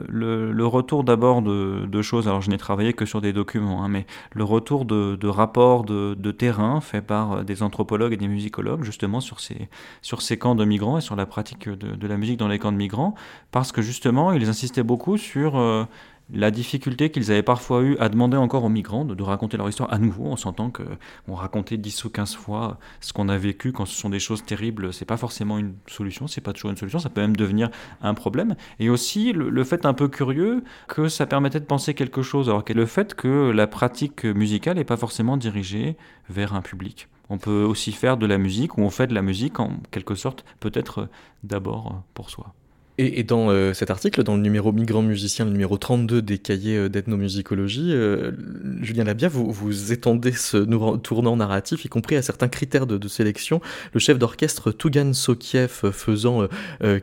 [0.08, 2.28] le, retour d'abord de, choses.
[2.28, 6.32] Alors je n'ai travaillé que sur des documents, hein, mais le retour de rapport de,
[6.32, 9.68] terrain fait par euh, des anthropologues et des musicologues justement sur ces,
[10.02, 12.60] sur ces camps de migrants et sur la pratique de, de la musique dans les
[12.60, 13.16] camps de migrants,
[13.52, 15.86] parce que justement ils insistaient beaucoup sur euh,
[16.32, 19.92] la difficulté qu'ils avaient parfois eu à demander encore aux migrants de, raconter leur histoire
[19.92, 23.86] à nouveau, en sentant qu'on racontait 10 ou 15 fois ce qu'on a vécu quand
[23.86, 27.00] ce sont des choses terribles, c'est pas forcément une solution, c'est pas toujours une solution,
[27.00, 27.70] ça peut même devenir
[28.02, 28.56] un problème.
[28.80, 32.64] Et aussi le, fait un peu curieux que ça permettait de penser quelque chose, alors
[32.64, 35.98] que le fait que la pratique musicale n'est pas forcément dirigée
[36.30, 37.08] vers un public.
[37.30, 40.16] On peut aussi faire de la musique, ou on fait de la musique en quelque
[40.16, 41.08] sorte, peut-être
[41.44, 42.54] d'abord pour soi.
[43.02, 46.76] Et, dans euh, cet article, dans le numéro Migrant musicien, le numéro 32 des cahiers
[46.76, 48.34] euh, d'ethnomusicologie, euh,
[48.82, 50.58] Julien Labia, vous, vous étendez ce
[50.98, 53.62] tournant narratif, y compris à certains critères de, sélection.
[53.94, 56.48] Le chef d'orchestre Tugan Sokiev faisant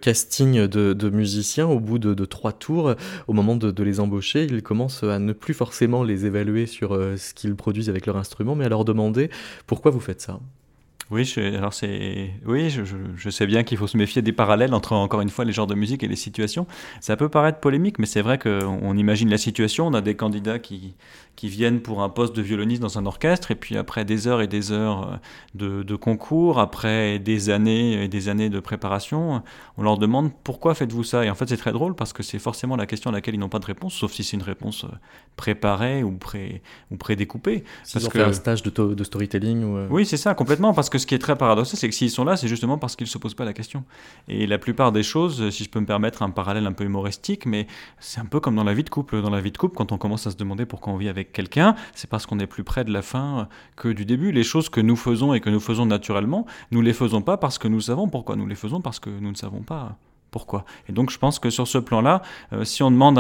[0.02, 2.94] casting de, musiciens au bout de, trois tours,
[3.26, 7.32] au moment de, les embaucher, il commence à ne plus forcément les évaluer sur ce
[7.32, 9.30] qu'ils produisent avec leur instrument, mais à leur demander
[9.66, 10.38] pourquoi vous faites ça?
[11.12, 14.92] Oui, je, alors c'est, oui, je, sais bien qu'il faut se méfier des parallèles entre
[14.92, 16.66] encore une fois les genres de musique et les situations.
[17.00, 19.86] Ça peut paraître polémique, mais c'est vrai qu'on imagine la situation.
[19.86, 20.96] On a des candidats qui
[21.36, 24.40] qui viennent pour un poste de violoniste dans un orchestre, et puis après des heures
[24.40, 25.16] et des heures euh,
[25.54, 29.42] de, de concours, après des années et des années de préparation,
[29.76, 31.24] on leur demande pourquoi faites-vous ça?
[31.24, 33.38] Et en fait, c'est très drôle parce que c'est forcément la question à laquelle ils
[33.38, 34.88] n'ont pas de réponse, sauf si c'est une réponse euh,
[35.36, 37.64] préparée ou pré ou prédécoupée.
[37.92, 40.72] Parce que un stage de, de storytelling ou euh, Oui, c'est ça, complètement.
[40.72, 42.96] Parce que ce qui est très paradoxal, c'est que s'ils sont là, c'est justement parce
[42.96, 43.84] qu'ils ne se posent pas la question.
[44.28, 47.44] Et la plupart des choses, si je peux me permettre un parallèle un peu humoristique,
[47.44, 47.66] mais
[48.00, 49.20] c'est un peu comme dans la vie de couple.
[49.20, 51.25] Dans la vie de couple, quand on commence à se demander pourquoi on vit avec
[51.32, 54.32] quelqu'un, c'est parce qu'on est plus près de la fin que du début.
[54.32, 57.58] Les choses que nous faisons et que nous faisons naturellement, nous les faisons pas parce
[57.58, 58.36] que nous savons pourquoi.
[58.36, 59.96] Nous les faisons parce que nous ne savons pas
[60.30, 60.64] pourquoi.
[60.88, 62.20] Et donc je pense que sur ce plan-là,
[62.52, 63.18] euh, si on demande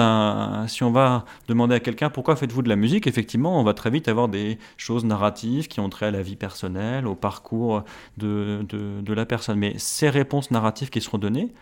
[0.68, 3.90] si on va demander à quelqu'un pourquoi faites-vous de la musique, effectivement, on va très
[3.90, 7.84] vite avoir des choses narratives qui ont trait à la vie personnelle, au parcours
[8.18, 9.58] de, de, de la personne.
[9.58, 11.52] Mais ces réponses narratives qui seront données,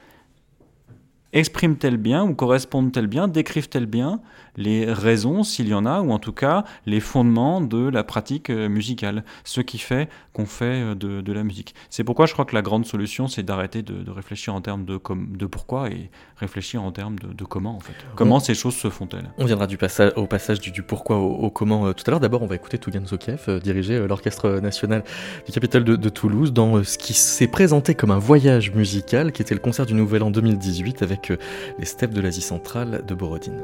[1.32, 4.20] expriment-elles bien ou correspondent-elles bien, décrivent-elles bien?
[4.56, 8.50] Les raisons, s'il y en a, ou en tout cas les fondements de la pratique
[8.50, 11.74] euh, musicale, ce qui fait qu'on fait euh, de, de la musique.
[11.90, 14.84] C'est pourquoi je crois que la grande solution, c'est d'arrêter de, de réfléchir en termes
[14.84, 17.94] de, com- de pourquoi et réfléchir en termes de, de comment, en fait.
[18.16, 19.30] Comment ces choses se font-elles?
[19.38, 22.10] On viendra du passage, au passage du, du pourquoi au, au comment euh, tout à
[22.10, 22.20] l'heure.
[22.20, 25.04] D'abord, on va écouter Tougan Zokiev euh, diriger euh, l'Orchestre national
[25.46, 29.54] du Capitole de, Toulouse dans ce qui s'est présenté comme un voyage musical, qui était
[29.54, 31.32] le concert du Nouvel An 2018 avec
[31.78, 33.62] les steppes de l'Asie centrale de Borodine.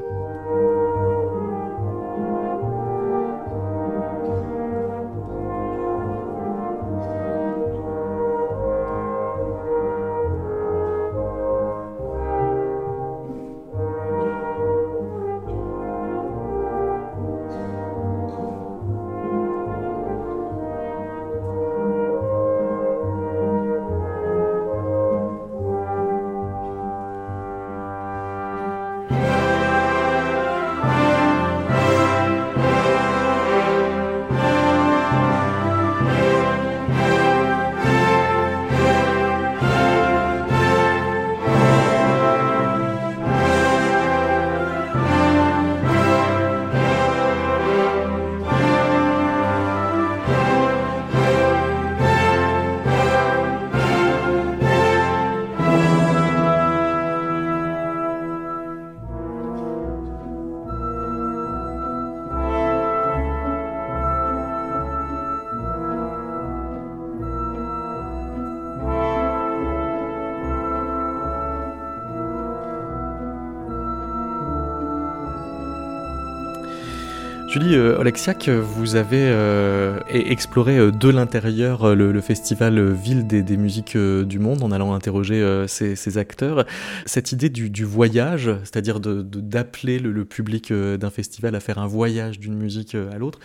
[78.01, 83.57] Euh, Oleksiak, vous avez euh, e- exploré euh, de l'intérieur euh, le, festival Ville des,
[83.57, 86.65] musiques du monde en allant interroger ces, acteurs.
[87.05, 92.55] Cette idée du, voyage, c'est-à-dire d'appeler le, public d'un festival à faire un voyage d'une
[92.55, 93.39] musique à l'autre,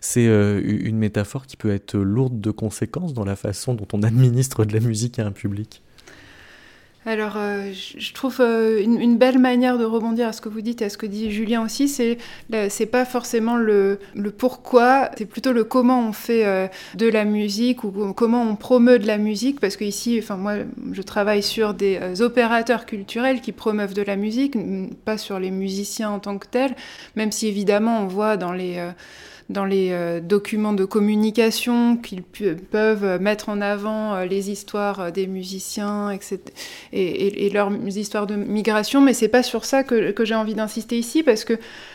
[0.00, 4.64] c'est une métaphore qui peut être lourde de conséquences dans la façon dont on administre
[4.64, 5.82] de la musique à un public.
[7.06, 10.82] Alors, euh, je trouve euh, une, belle manière de rebondir à ce que vous dites
[10.82, 13.98] et à ce que dit Julien aussi, c'est pas forcément le,
[14.36, 18.98] pourquoi, c'est plutôt le comment on fait euh, de la musique ou comment on promeut
[18.98, 20.56] de la musique, parce que ici, moi,
[20.92, 24.54] je travaille sur des opérateurs culturels qui promeuvent de la musique,
[25.06, 26.76] pas sur les musiciens en tant que tels,
[27.16, 28.78] même si évidemment on voit dans les
[29.50, 35.10] dans les euh, documents de communication qu'ils peuvent mettre en avant euh, les histoires euh,
[35.10, 36.38] des musiciens, etc
[36.92, 40.34] et, et- et leurs histoires de migration, mais c'est pas sur ça que, que j'ai
[40.34, 41.54] envie d'insister ici, parce que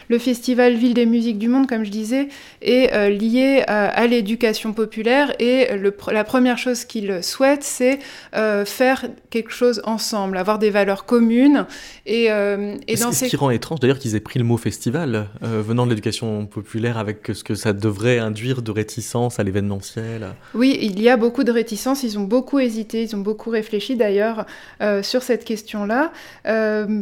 [0.09, 2.27] le festival Ville des musiques du monde, comme je disais,
[2.61, 7.99] est euh, lié à, à l'éducation populaire, et le la première chose qu'il souhaite, c'est
[8.35, 11.65] euh, faire quelque chose ensemble, avoir des valeurs communes,
[12.05, 14.57] et, euh, et dans Ce ces qui rend étrange d'ailleurs qu'ils aient pris le mot
[14.57, 20.33] festival venant de l'éducation populaire avec ce que ça devrait induire de réticence à l'événementiel.
[20.53, 23.95] Oui, il y a beaucoup de réticences, ils ont beaucoup hésité, ils ont beaucoup réfléchi
[23.95, 24.45] d'ailleurs
[24.81, 26.11] euh, sur cette question-là.
[26.47, 27.01] Euh,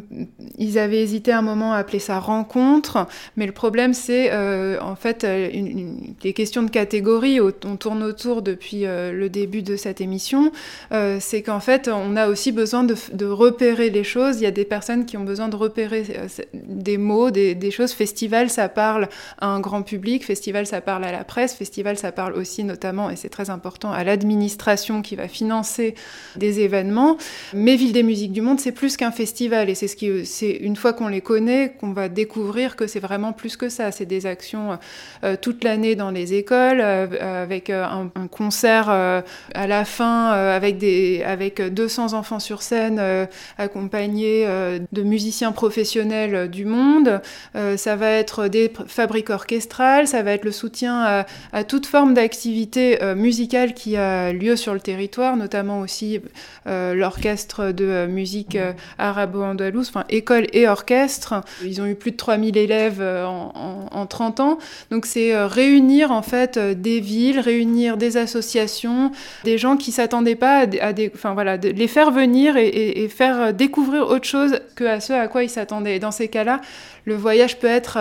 [0.60, 4.96] ils avaient hésité un moment à appeler ça rencontre, mais le problème c'est euh, en
[4.96, 10.02] fait une, une- des questions de catégorie, on tourne autour depuis le début de cette
[10.02, 10.52] émission,
[11.20, 14.66] c'est qu'en fait on a aussi besoin de, repérer les choses, il y a des
[14.66, 16.04] personnes qui ont besoin de repérer
[16.54, 17.94] des mots, des choses.
[17.94, 19.08] Festival, ça parle
[19.40, 23.12] à un grand public, festival, ça parle à la presse, festival, ça parle aussi notamment,
[23.12, 25.94] et c'est très important, à l'administration qui va financer
[26.36, 27.18] des événements.
[27.54, 30.50] Mais Ville des musiques du monde, c'est plus qu'un festival, et c'est ce qui, c'est
[30.52, 33.92] une fois qu'on les connaît, qu'on va découvrir que c'est vraiment plus que ça.
[33.92, 34.80] C'est des actions
[35.24, 40.78] euh, toute l'année dans les écoles, euh, avec euh, un, concert à la fin, avec
[40.78, 43.02] des, avec 200 enfants sur scène,
[43.58, 44.48] accompagnés
[44.92, 47.22] de musiciens professionnels du monde.
[47.76, 53.16] Ça va être des fabriques orchestrales, va être le soutien à, toute forme d'activité euh,
[53.16, 56.20] musicale qui a lieu sur le territoire, notamment aussi
[56.68, 58.58] euh, l'orchestre de euh, musique
[58.98, 61.36] arabo-andalouse, enfin école et orchestre.
[61.64, 64.58] Ils ont eu plus de 3000 élèves en, en- en 30 ans.
[64.92, 69.12] Donc c'est réunir en fait des villes, réunir des associations,
[69.44, 73.54] des gens qui s'attendaient pas à des, enfin voilà, de les faire venir et, faire
[73.54, 75.98] découvrir autre chose que à ce à quoi ils s'attendaient.
[75.98, 76.62] Et dans ces cas-là,
[77.06, 77.98] le voyage peut être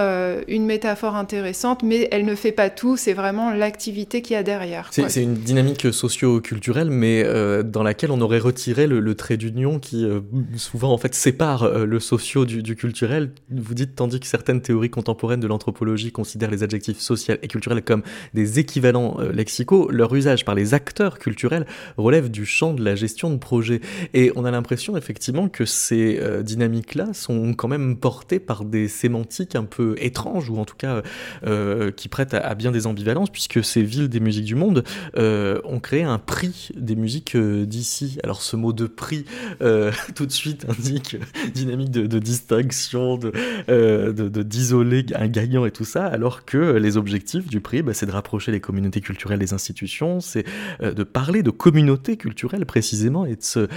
[0.49, 4.43] une métaphore intéressante, mais elle ne fait pas tout, c'est vraiment l'activité qu'il y a
[4.43, 4.89] derrière.
[4.91, 9.79] C'est une dynamique socio-culturelle, mais euh, dans laquelle on aurait retiré le, le trait d'union
[9.79, 10.21] qui euh,
[10.57, 13.33] souvent en fait sépare euh, le socio du, du culturel.
[13.51, 17.83] Vous dites tandis que certaines théories contemporaines de l'anthropologie considèrent les adjectifs social et culturel
[17.83, 18.03] comme
[18.35, 23.31] des équivalents lexicaux, leur usage par les acteurs culturels relève du champ de la gestion
[23.31, 23.81] de projet.
[24.13, 29.57] Et on a l'impression effectivement que ces dynamiques-là sont quand même portées par des sémantiques
[29.57, 31.03] un peu étranges, ou en tout cas
[31.47, 34.85] euh, qui prêtent à, bien des ambivalences, puisque ces villes des musiques du monde
[35.17, 38.19] euh, ont créé un prix des musiques euh, d'ici.
[38.25, 39.25] Alors ce mot de prix,
[39.61, 41.17] euh, tout de suite indique
[41.55, 47.61] dynamique de, distinction, de, d'isoler un gagnant et tout ça, alors que les objectifs du
[47.61, 50.45] prix, bah, c'est de rapprocher les communautés culturelles des institutions, c'est
[50.81, 53.69] de parler de communautés culturelles précisément et de se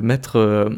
[0.00, 0.70] mettre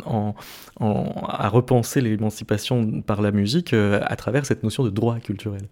[0.80, 5.68] à repenser l'émancipation par la musique à travers cette notion de droit culturel.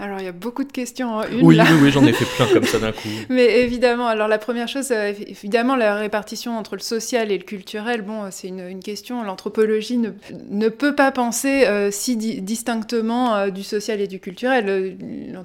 [0.00, 1.64] Alors il y a beaucoup de questions en une Oui, là.
[1.70, 3.08] oui, oui, j'en ai fait plein comme ça d'un coup.
[3.28, 7.44] Mais évidemment, alors la première chose, euh, évidemment, la répartition entre le social et le
[7.44, 9.22] culturel, bon, euh, c'est une, une question.
[9.22, 10.10] L'anthropologie ne,
[10.50, 14.96] ne peut pas penser euh, si di- distinctement euh, du social et du culturel.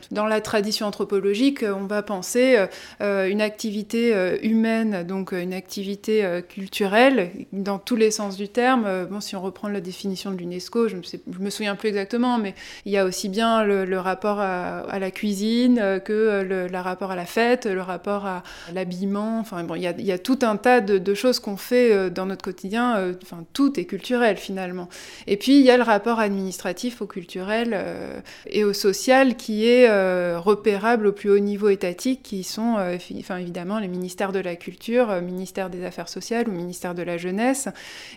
[0.09, 2.57] Dans la tradition anthropologique, on va penser
[3.01, 9.05] euh, une activité humaine, donc une activité culturelle, dans tous les sens du terme.
[9.11, 11.01] Bon, si on reprend la définition de l'UNESCO, je ne
[11.39, 15.11] me souviens plus exactement, mais il y a aussi bien le, le rapport à, la
[15.11, 19.39] cuisine euh, que euh, le, rapport à la fête, le rapport à l'habillement.
[19.39, 22.43] Enfin, bon, il y a, tout un tas de, choses qu'on fait euh, dans notre
[22.43, 23.13] quotidien.
[23.23, 24.89] Enfin, tout est culturel finalement.
[25.27, 27.77] Et puis, il y a le rapport administratif au culturel
[28.47, 29.89] et au social qui est
[30.37, 34.55] repérable au plus haut niveau étatique, qui sont fi- enfin, évidemment les ministères de la
[34.55, 37.67] Culture, ministère des Affaires sociales ou ministère de la Jeunesse,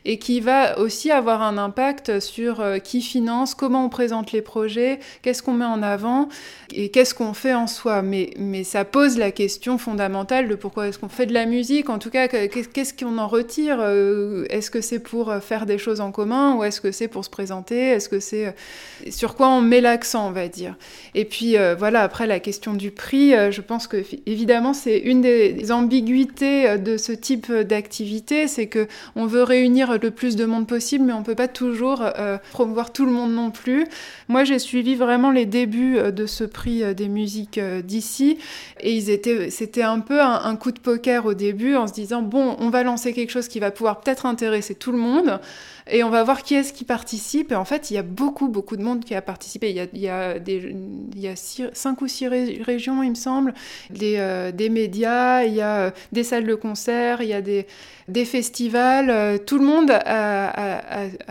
[0.05, 5.01] et qui va aussi avoir un impact sur qui finance, comment on présente les projets,
[5.23, 6.12] qu'est-ce qu'on met en avant
[6.75, 8.03] et qu'est-ce qu'on fait en soi.
[8.03, 11.89] Mais, mais ça pose la question fondamentale de pourquoi est-ce qu'on fait de la musique,
[11.91, 15.41] en tout cas, que- qu'est- qu'est-ce qu'on en retire Euh, Est-ce que c'est pour euh,
[15.41, 18.47] faire des choses en commun ou est-ce que c'est pour se présenter Est-ce que c'est
[18.47, 20.77] euh, sur quoi on met l'accent, on va dire
[21.15, 23.97] Et puis voilà, après la question du prix, je pense que
[24.27, 28.87] évidemment c'est une des, ambiguïtés de ce type d'activité, c'est que
[29.17, 32.05] on veut réunir le plus de monde possible, mais on peut pas toujours
[32.53, 33.87] promouvoir tout le monde non plus.
[34.29, 38.39] Moi, j'ai suivi vraiment les débuts de ce prix euh, des musiques euh, d'ici,
[38.81, 41.93] et ils étaient, c'était un peu un, un coup de poker au début, en se
[41.93, 45.39] disant bon, on va lancer quelque chose qui va pouvoir peut-être intéresser tout le monde.
[45.91, 47.53] Et on va voir qui est-ce qui participe.
[47.53, 49.71] Et en fait, il y a beaucoup, beaucoup de monde qui a participé.
[49.71, 50.75] Il y a, il y a, des,
[51.15, 53.55] il y a cinq ou six ré- régions, il me semble,
[53.91, 57.43] des, euh, des médias, il y a euh, des salles de concert, il y a
[57.43, 57.67] des,
[58.09, 59.11] des festivals.
[59.11, 60.83] euh, tout le monde a,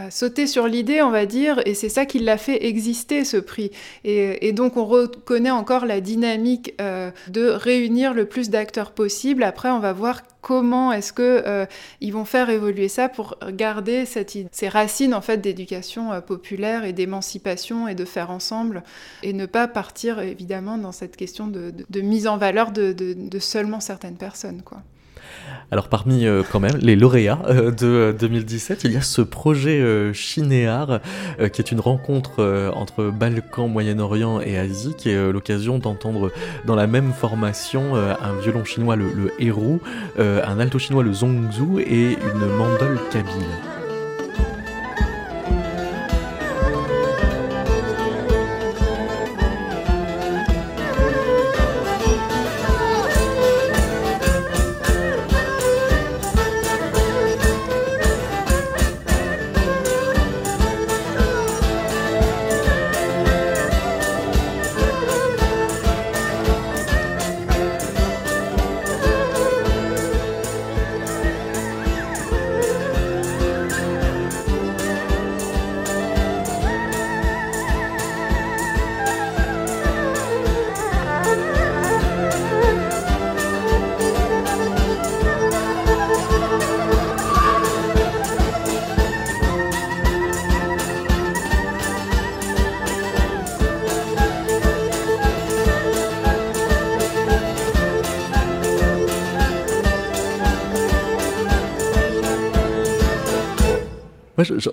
[0.09, 3.71] sauté sur l'idée, on va dire, et c'est ça qui l'a fait exister, ce prix.
[4.03, 9.43] Et, donc, on reconnaît encore la dynamique de réunir le plus d'acteurs possible.
[9.43, 11.65] Après, on va voir comment est-ce que euh,
[12.01, 16.93] ils vont faire évoluer ça pour garder ces racines en fait d'éducation euh, populaire et
[16.93, 18.83] d'émancipation et de faire ensemble
[19.23, 23.79] et ne pas partir évidemment dans cette question de, mise en valeur de- de seulement
[23.79, 24.81] certaines personnes quoi.
[25.71, 29.21] Alors parmi euh, quand même les lauréats euh, de euh, 2017, il y a ce
[29.21, 30.99] projet euh, Chinéar
[31.39, 35.79] euh, qui est une rencontre euh, entre Balkan, Moyen-Orient et Asie qui est euh, l'occasion
[35.79, 36.29] d'entendre
[36.65, 39.31] dans la même formation euh, un violon chinois le, le
[40.19, 43.70] euh, un alto chinois le zongzou et une mandole kabyle.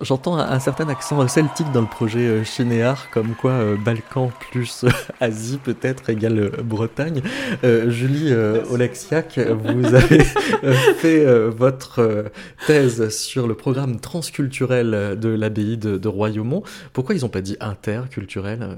[0.09, 4.31] J'entends un, un certain accent celtique dans le projet euh, Chinéar, comme quoi euh, Balkan
[4.51, 4.89] plus euh,
[5.19, 7.21] Asie peut-être égale Bretagne.
[7.63, 10.23] Euh, Julie Oleksiak, vous avez
[10.97, 12.25] fait votre
[12.65, 16.63] thèse sur le programme transculturel de l'abbaye de, de Royaumont.
[16.93, 18.77] Pourquoi ils n'ont pas dit interculturel?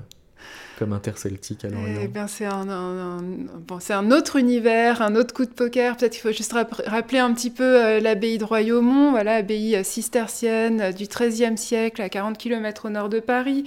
[0.82, 3.24] Comme interceltique à Eh Lorient bien, c'est un, un- un-
[3.68, 5.96] bon, c'est un autre univers, un autre coup de poker.
[5.96, 9.76] Peut-être qu'il faut juste rap- rappeler un petit peu euh, l'abbaye de Royaumont, voilà, abbaye
[9.76, 13.64] euh, cistercienne euh, du XIIIe siècle, à 40 km au nord de Paris,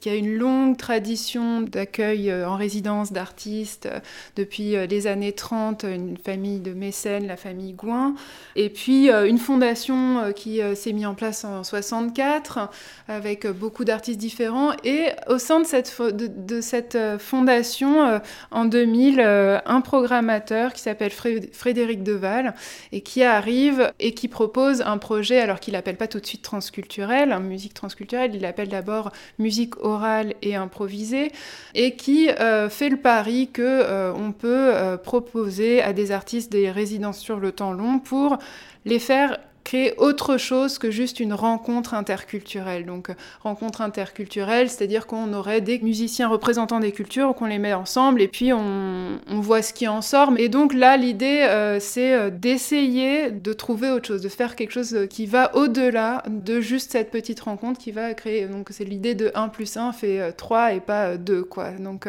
[0.00, 3.88] qui a une longue tradition d'accueil en résidence d'artistes
[4.36, 8.14] depuis les années 30, une famille de mécènes, la famille Gouin,
[8.54, 12.70] et puis une fondation qui s'est mise en place en 64
[13.08, 14.72] avec beaucoup d'artistes différents.
[14.84, 18.18] Et au sein de cette, de, de cette euh, fondation, euh,
[18.50, 22.54] en 2000, euh, un programmateur qui s'appelle Fré- Frédéric Deval
[22.92, 26.42] et qui arrive et qui propose un projet, alors qu'il l'appelle pas tout de suite
[26.42, 31.32] transculturel, hein, musique transculturelle, il l'appelle d'abord musique orale et improvisée,
[31.74, 32.28] et qui
[32.70, 34.72] fait le pari que on peut
[35.02, 38.38] proposer à des artistes des résidences sur le temps long pour
[38.84, 42.86] les faire créer autre chose que juste une rencontre interculturelle.
[42.86, 43.10] Donc,
[43.42, 48.28] rencontre interculturelle, c'est-à-dire qu'on aurait des musiciens représentants des cultures, qu'on les met ensemble et
[48.28, 50.32] puis on, on voit ce qui en sort.
[50.38, 54.72] Et donc là, l'idée, euh, c'est euh, d'essayer de trouver autre chose, de faire quelque
[54.72, 58.46] chose euh, qui va au-delà de juste cette petite rencontre qui va créer.
[58.46, 61.70] Donc, c'est l'idée de 1 plus 1 fait euh, 3 et pas euh, 2, quoi.
[61.72, 62.08] Donc,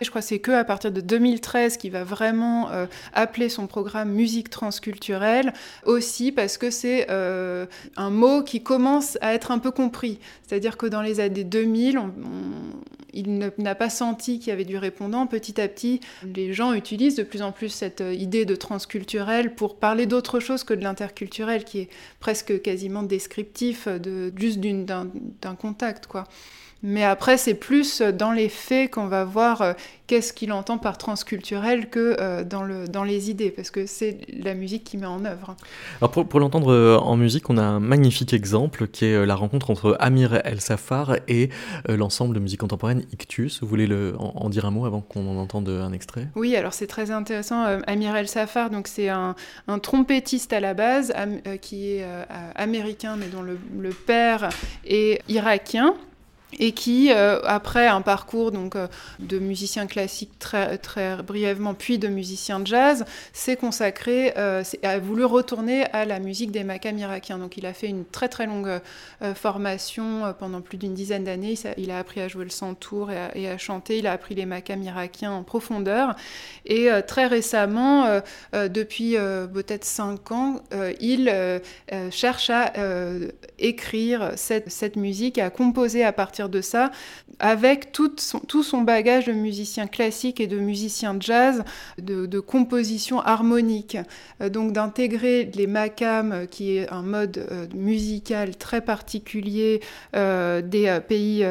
[0.00, 2.70] je crois que c'est que à partir de 2013 qu'il va vraiment
[3.12, 5.52] appeler son programme musique transculturelle,
[5.84, 7.66] aussi parce que c'est euh,
[7.96, 10.18] un mot qui commence à être un peu compris.
[10.46, 12.80] C'est-à-dire que dans les années 2000, on- on-
[13.12, 15.26] il n'a pas senti qu'il y avait du répondant.
[15.26, 19.54] Petit à petit, les gens utilisent de plus en plus cette euh, idée de transculturel
[19.56, 21.88] pour parler d'autre chose que de l'interculturel, qui est
[22.20, 26.24] presque quasiment descriptif de, juste d'un contact, quoi.
[26.82, 29.72] Mais après, c'est plus dans les faits qu'on va voir euh,
[30.06, 34.18] qu'est-ce qu'il entend par transculturel que euh, dans, le, dans les idées, parce que c'est
[34.32, 35.56] la musique qui met en œuvre.
[36.00, 39.26] Alors pour, pour l'entendre euh, en musique, on a un magnifique exemple qui est euh,
[39.26, 41.50] la rencontre entre Amir El Safar et
[41.88, 43.60] euh, l'ensemble de musique contemporaine Ictus.
[43.60, 46.28] Vous voulez le, en, en dire un mot avant qu'on en entende un extrait?
[46.34, 47.64] Oui, alors c'est très intéressant.
[47.66, 49.34] Euh, Amir El Safar, donc c'est un,
[49.68, 53.58] un trompettiste à la base, am- euh, qui est euh, euh, américain, mais dont le,
[53.78, 54.48] le père
[54.86, 55.94] est irakien.
[56.58, 58.88] Et qui, euh, après un parcours donc, euh,
[59.20, 65.24] de musicien classique très, très brièvement, puis de musicien jazz, s'est consacré, euh, a voulu
[65.24, 67.38] retourner à la musique des makams irakiens.
[67.38, 68.80] Donc il a fait une très très longue
[69.34, 71.54] formation pendant plus d'une dizaine d'années.
[71.76, 73.98] Il, a appris à jouer le santour et à, chanter.
[73.98, 76.14] Il a appris les makams irakiens en profondeur.
[76.66, 78.20] Et très récemment,
[78.52, 79.16] depuis
[79.52, 80.60] peut-être cinq ans,
[81.00, 81.32] il
[82.10, 82.72] cherche à
[83.58, 86.90] écrire cette, cette musique, à composer à partir de ça,
[87.38, 91.64] avec tout son, tout son bagage de musicien classique et de musicien jazz,
[91.98, 93.98] de, composition harmonique.
[94.40, 99.80] Euh, donc d'intégrer les makams, euh, qui est un mode euh, musical très particulier
[100.12, 101.44] des pays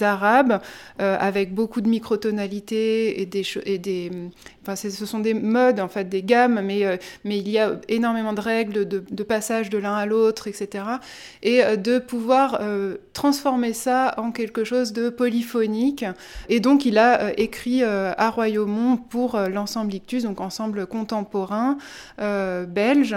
[0.00, 0.60] arabes,
[0.98, 4.10] avec beaucoup de microtonalités et des, et des
[4.62, 8.32] Enfin, ce sont des modes, en fait, des gammes, mais, mais il y a énormément
[8.32, 10.84] de règles de, passage de l'un à l'autre, etc.
[11.42, 12.60] Et de pouvoir
[13.12, 16.04] transformer ça quelque chose de polyphonique.
[16.48, 20.86] Et donc, il a euh, écrit euh, à Royaumont pour euh, l'ensemble Ictus, donc ensemble
[20.86, 21.78] contemporain
[22.18, 23.16] belge,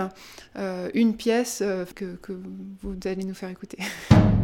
[0.93, 1.64] une pièce
[1.95, 2.34] que
[2.82, 3.78] vous allez nous faire écouter.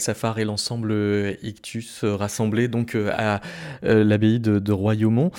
[0.00, 3.40] Safar et l'ensemble euh, Ictus euh, rassemblés donc euh, à
[3.82, 5.30] l'abbaye de Royaumont.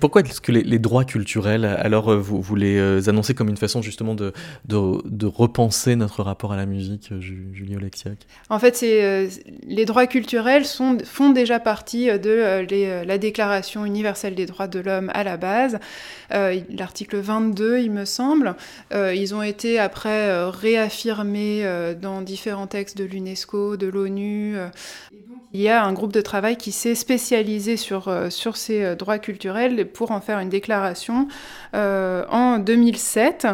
[0.00, 3.56] Pourquoi est-ce que les, droits culturels, alors euh, vous, vous les euh, annoncez comme une
[3.56, 4.32] façon justement de,
[4.64, 8.18] de, repenser notre rapport à la musique, euh, Ju- Julie Oleksiak?
[8.48, 9.28] En fait, euh,
[9.66, 15.10] les droits culturels sont, font déjà partie de la Déclaration universelle des droits de l'homme
[15.14, 15.78] à la base.
[16.30, 18.54] L'article 22, il me semble.
[18.92, 21.64] Ils ont été après réaffirmés
[22.00, 24.56] dans différents textes de l'UNESCO, de l'ONU.
[25.54, 28.94] Il y a un groupe de travail qui s'est spécialisé sur, euh, sur ces euh,
[28.94, 31.26] droits culturels pour en faire une déclaration
[31.74, 33.46] euh, en 2007.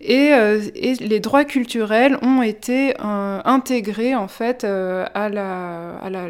[0.00, 0.30] Et,
[1.00, 6.28] les droits culturels ont été intégrés en fait à, la, à, la,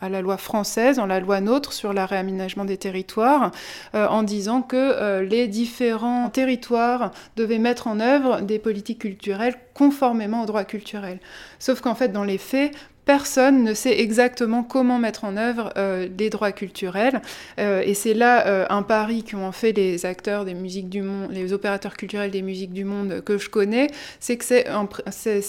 [0.00, 3.50] à la loi française, en la loi NOTRe sur la réaménagement des territoires,
[3.92, 10.46] en disant que les différents territoires devaient mettre en œuvre des politiques culturelles conformément aux
[10.46, 11.20] droits culturels.
[11.58, 12.72] Sauf qu'en fait, dans les faits,
[13.04, 17.20] personne ne sait exactement comment mettre en œuvre euh, les droits culturels.
[17.58, 21.30] Euh, et c'est là euh, un pari qu'ont fait les acteurs des musiques du monde,
[21.32, 23.88] les opérateurs culturels des musiques du monde que je connais,
[24.20, 24.88] c'est que c'est un,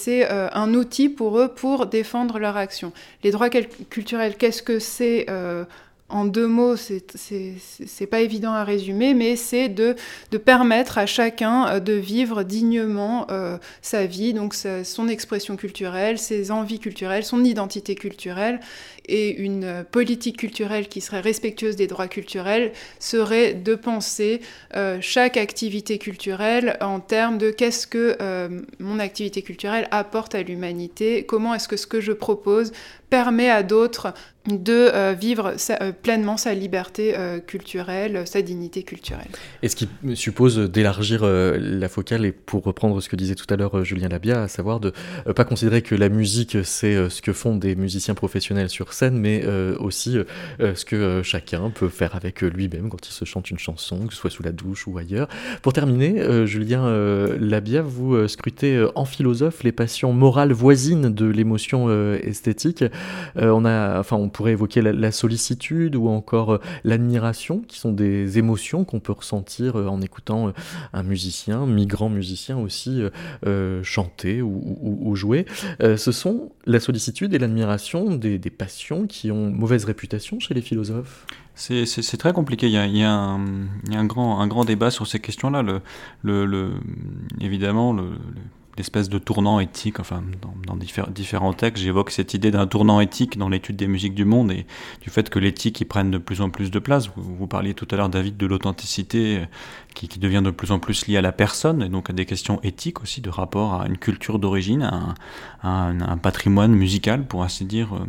[0.08, 2.92] euh, outil pour eux pour défendre leur action.
[3.22, 5.64] Les droits culturels, qu'est-ce que c'est euh,
[6.12, 9.96] en deux mots, c'est- pas évident à résumer, mais c'est de,
[10.44, 16.50] permettre à chacun euh, de vivre dignement euh, sa vie, donc son expression culturelle, ses
[16.50, 18.60] envies culturelles, son identité culturelle.
[19.08, 24.40] Et une euh, politique culturelle qui serait respectueuse des droits culturels serait de penser
[25.00, 28.16] chaque activité culturelle en termes de qu'est-ce que
[28.78, 32.72] mon activité culturelle apporte à l'humanité, comment est-ce que ce que je propose
[33.12, 34.14] permet à d'autres
[34.48, 39.28] de euh, vivre euh, pleinement sa liberté euh, culturelle, sa dignité culturelle.
[39.62, 43.56] Et ce qui suppose d'élargir la focale, et pour reprendre ce que disait tout à
[43.56, 44.92] l'heure Julien Labia, à savoir de
[45.26, 49.18] ne pas considérer que la musique, c'est ce que font des musiciens professionnels sur scène,
[49.18, 49.44] mais
[49.78, 50.16] aussi
[50.58, 54.20] ce que chacun peut faire avec lui-même quand il se chante une chanson, que ce
[54.20, 55.28] soit sous la douche ou ailleurs.
[55.62, 56.88] Pour terminer, Julien
[57.38, 62.84] Labia, vous scrutez en philosophe les passions morales voisines de l'émotion esthétique.
[63.36, 67.92] Euh, on, a, enfin, on pourrait évoquer la, sollicitude ou encore euh, l'admiration, qui sont
[67.92, 70.52] des émotions qu'on peut ressentir euh, en écoutant
[70.92, 73.02] un musicien, migrant musicien aussi,
[73.82, 75.46] chanter ou, ou- ou jouer.
[75.80, 81.26] Ce sont la sollicitude et l'admiration des, passions qui ont mauvaise réputation chez les philosophes.
[81.54, 82.66] C'est- très compliqué.
[82.66, 85.62] Il y a, un, grand, débat sur ces questions-là.
[87.40, 88.10] Évidemment, le-
[88.76, 93.00] l'espèce de tournant éthique, enfin, dans, dans diffé- différents textes, j'évoque cette idée d'un tournant
[93.00, 94.66] éthique dans l'étude des musiques du monde et
[95.02, 97.10] du fait que l'éthique y prenne de plus en plus de place.
[97.16, 99.44] Vous, parliez tout à l'heure, David, de l'authenticité euh,
[99.94, 102.60] qui, devient de plus en plus liée à la personne et donc à des questions
[102.62, 105.14] éthiques aussi de rapport à une culture d'origine, à,
[105.62, 108.06] un patrimoine musical, pour ainsi dire, euh,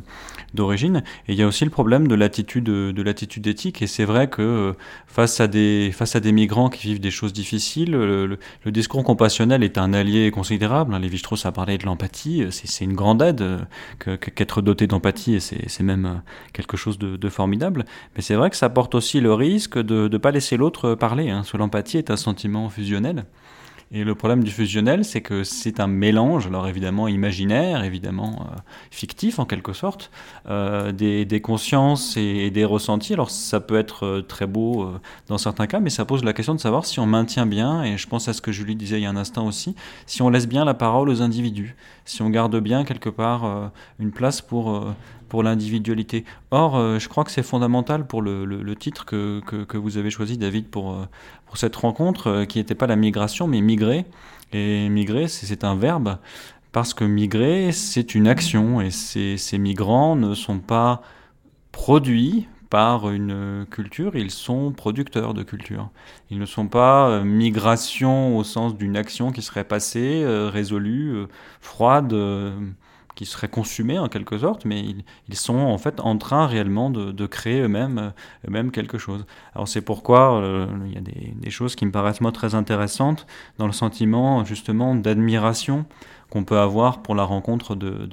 [0.54, 1.04] d'origine.
[1.28, 3.82] Et il y a aussi le problème de l'attitude de l'attitude éthique.
[3.82, 4.74] Et c'est vrai que euh,
[5.08, 8.72] face à des face à des migrants qui vivent des choses difficiles, le, le- le
[8.72, 10.94] discours compassionnel est un allié considérable.
[10.94, 11.00] Hein.
[11.00, 12.46] Lévi-Strauss a parlé de l'empathie.
[12.52, 13.60] C'est c'est une grande aide euh,
[14.00, 15.36] que- qu'être doté d'empathie.
[15.36, 16.14] Et c'est même euh,
[16.54, 17.86] quelque chose de, de formidable.
[18.16, 21.30] Mais c'est vrai que ça porte aussi le risque de ne pas laisser l'autre parler.
[21.30, 21.38] Hein.
[21.38, 23.26] Parce que l'empathie est un sentiment fusionnel.
[23.96, 28.56] Et le problème du fusionnel, c'est que c'est un mélange, alors évidemment imaginaire, évidemment euh,
[28.90, 30.10] fictif en quelque sorte,
[30.50, 33.14] euh, des, des consciences et, des ressentis.
[33.14, 34.92] Alors ça peut être euh, très beau
[35.28, 37.98] dans certains cas, mais ça pose la question de savoir si on maintient bien, et
[37.98, 39.76] je pense à ce que Julie disait il y a un instant aussi,
[40.08, 44.12] si on laisse bien la parole aux individus, si on garde bien quelque part une
[44.12, 44.84] place pour...
[45.42, 46.26] l'individualité.
[46.52, 50.68] Or, euh, je crois que c'est fondamental pour le, titre que, vous avez choisi, David,
[50.68, 51.06] pour, euh,
[51.56, 54.06] cette rencontre, euh, qui n'était pas la migration, mais migrer.
[54.52, 56.18] Et migrer, c'est un verbe,
[56.72, 61.02] parce que migrer, c'est une action, et ces, migrants ne sont pas
[61.72, 65.90] produits par une culture, ils sont producteurs de culture.
[66.30, 71.26] Ils ne sont pas migration au sens d'une action qui serait passée, résolue,
[71.62, 72.14] froide,
[73.16, 74.84] qui serait consumée en quelque sorte, mais
[75.30, 78.14] ils, sont en fait en train réellement de, de créer eux-mêmes
[78.48, 79.26] euh, quelque chose.
[79.56, 82.56] Alors c'est pourquoi euh, il y a des, des choses qui me paraissent moi très
[82.56, 83.26] intéressantes
[83.58, 85.86] dans le sentiment justement d'admiration
[86.34, 88.10] qu'on peut avoir pour la rencontre de,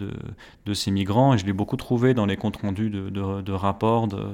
[0.67, 1.33] de, ces migrants.
[1.33, 4.29] Et je l'ai beaucoup trouvé dans les comptes rendus de, de, rapports de-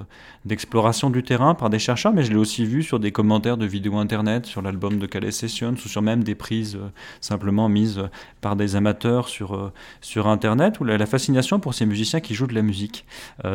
[0.45, 3.65] d'exploration du terrain par des chercheurs, mais je l'ai aussi vu sur des commentaires de
[3.65, 6.89] vidéos internet, sur l'album de Calais Sessions, ou sur même des prises euh,
[7.21, 8.09] simplement mises euh,
[8.41, 12.49] par des amateurs sur, euh, sur internet, ou la, fascination pour ces musiciens qui jouent
[12.49, 13.07] de la musique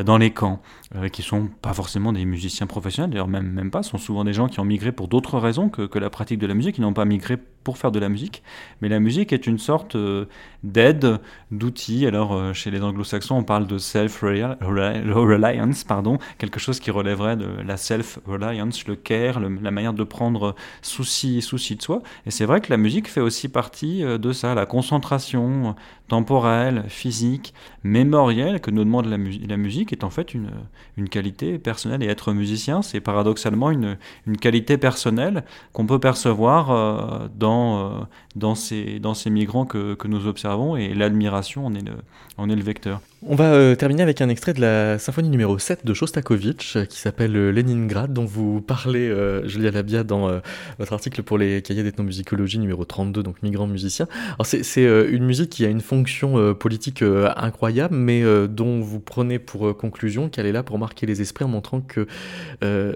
[0.05, 0.61] dans les camps,
[0.95, 4.33] euh, qui sont pas forcément des musiciens professionnels, d'ailleurs même, même pas, sont souvent des
[4.33, 6.81] gens qui ont migré pour d'autres raisons que, que la pratique de la musique, qui
[6.81, 8.43] n'ont pas migré pour faire de la musique,
[8.81, 10.20] mais la musique est une sorte euh,
[10.63, 11.19] d'aide,
[11.51, 12.05] d'outil.
[12.05, 17.47] Alors euh, chez les anglo-saxons, on parle de self-reliance, pardon, quelque chose qui relèverait de
[17.65, 22.01] la self-reliance, le care, la manière de prendre souci, souci de soi.
[22.25, 25.75] Et c'est vrai que la musique fait aussi partie euh, de ça, la concentration
[26.07, 27.53] temporelle, physique,
[27.83, 30.49] mémorielle que nous demande la, mu- la musique est en fait une,
[30.97, 32.03] une qualité personnelle.
[32.03, 33.97] Et être musicien, c'est paradoxalement une,
[34.27, 40.07] une qualité personnelle qu'on peut percevoir euh, dans, dans, ces, dans ces migrants que, que
[40.09, 40.75] nous observons.
[40.75, 43.01] Et l'admiration en est le, vecteur.
[43.23, 46.85] On va euh, terminer avec un extrait de la symphonie numéro 7 de Shostakovich euh,
[46.85, 50.41] qui s'appelle euh, Leningrad, dont vous parlez, euh, Julia Labia, dans
[50.79, 54.07] votre article pour les cahiers d'ethnomusicologie numéro 32, donc migrants musiciens.
[54.43, 60.29] C'est une musique qui a une fonction politique incroyable, mais dont vous prenez pour conclusion
[60.29, 62.07] qu'elle est là pour marquer les esprits en montrant que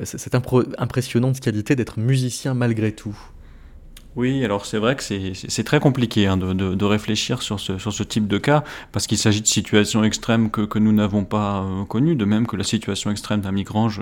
[0.03, 0.36] cette
[0.78, 3.18] impressionnante qualité d'être musicien malgré tout.
[4.16, 8.03] Oui, alors c'est vrai que c'est- très compliqué hein, de, de- de réfléchir sur ce,
[8.03, 8.63] type de cas,
[8.93, 12.55] parce qu'il s'agit de situations extrêmes que, nous n'avons pas euh, connues, de même que
[12.55, 14.01] la situation extrême d'un migrant, je,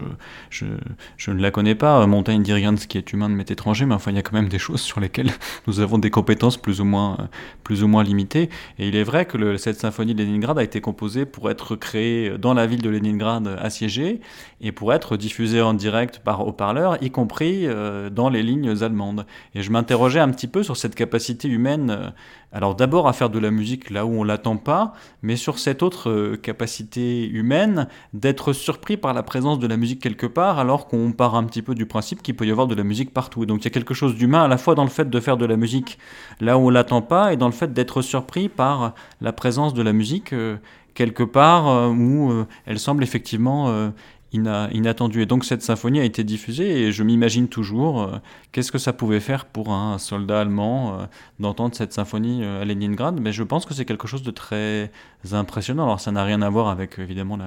[1.27, 2.05] ne la connais pas.
[2.05, 4.19] Montaigne dit rien de ce qui est humain ne m'est étranger, mais enfin il y
[4.19, 5.31] a quand même des choses sur lesquelles
[5.67, 7.23] nous avons des compétences plus ou moins, euh,
[7.63, 8.51] plus ou moins limitées.
[8.77, 12.37] Et il est vrai que cette symphonie de Leningrad a été composée pour être créée
[12.37, 14.21] dans la ville de Leningrad assiégée,
[14.61, 19.25] et pour être diffusée en direct par haut-parleur, y compris euh, dans les lignes allemandes.
[19.55, 19.71] Et je
[20.03, 22.09] un petit peu sur cette capacité humaine, euh,
[22.51, 25.81] alors d'abord à faire de la musique là où on l'attend pas, mais sur cette
[25.81, 30.87] autre euh, capacité humaine d'être surpris par la présence de la musique quelque part, alors
[30.87, 33.45] qu'on part un petit peu du principe qu'il peut y avoir de la musique partout.
[33.45, 35.37] Donc il y a quelque chose d'humain à la fois dans le fait de faire
[35.37, 35.97] de la musique
[36.39, 39.81] là où on l'attend pas, et dans le fait d'être surpris par la présence de
[39.81, 40.57] la musique euh,
[40.93, 43.91] quelque part où elle semble effectivement
[44.33, 45.21] ina- inattendue.
[45.21, 48.17] Et donc cette symphonie a été diffusée et je m'imagine toujours euh,
[48.51, 51.05] qu'est-ce que ça pouvait faire pour un soldat allemand euh,
[51.39, 53.19] d'entendre cette symphonie euh, à Leningrad.
[53.19, 54.91] Mais je pense que c'est quelque chose de très
[55.31, 55.83] impressionnant.
[55.83, 57.37] Alors ça n'a rien à voir avec évidemment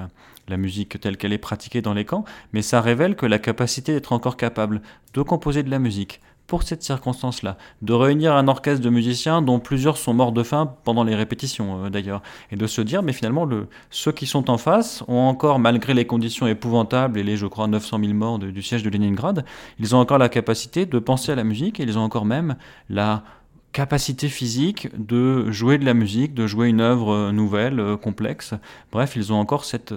[0.49, 3.93] la musique telle qu'elle est pratiquée dans les camps, mais ça révèle que la capacité
[3.93, 4.81] d'être encore capable
[5.13, 9.59] de composer de la musique pour cette circonstance-là, de réunir un orchestre de musiciens dont
[9.59, 13.13] plusieurs sont morts de faim pendant les répétitions euh, d'ailleurs, et de se dire mais
[13.13, 17.37] finalement le, ceux qui sont en face ont encore, malgré les conditions épouvantables et les
[17.37, 19.45] je crois 900 000 morts du siège de Leningrad,
[19.79, 22.57] ils ont encore la capacité de penser à la musique et ils ont encore même
[22.89, 23.25] la
[23.73, 28.55] capacité physique de jouer de la musique, de jouer une œuvre euh, nouvelle, euh, complexe.
[28.91, 29.93] Bref, ils ont encore cette,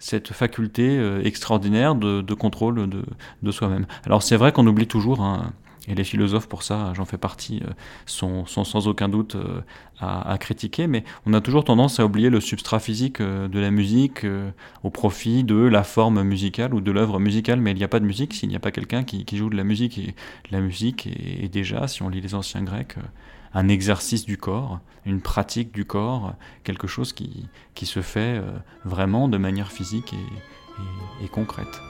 [0.00, 3.04] cette faculté extraordinaire de, de contrôle de,
[3.42, 3.86] de soi-même.
[4.04, 5.52] Alors c'est vrai qu'on oublie toujours, hein,
[5.90, 7.72] et les philosophes pour ça, j'en fais partie, euh,
[8.06, 9.60] sont, sans aucun doute euh,
[9.98, 13.72] à, critiquer, mais on a toujours tendance à oublier le substrat physique euh, de la
[13.72, 14.24] musique
[14.84, 17.98] au profit de la forme musicale ou de l'œuvre musicale, mais il n'y a pas
[17.98, 20.14] de musique s'il n'y a pas quelqu'un qui, joue de la musique, et
[20.52, 22.94] la musique est, déjà, si on lit les anciens grecs,
[23.52, 27.48] un exercice du corps, une pratique du corps, quelque chose qui,
[27.82, 28.40] se fait
[28.84, 30.14] vraiment de manière physique
[31.24, 31.89] et concrète.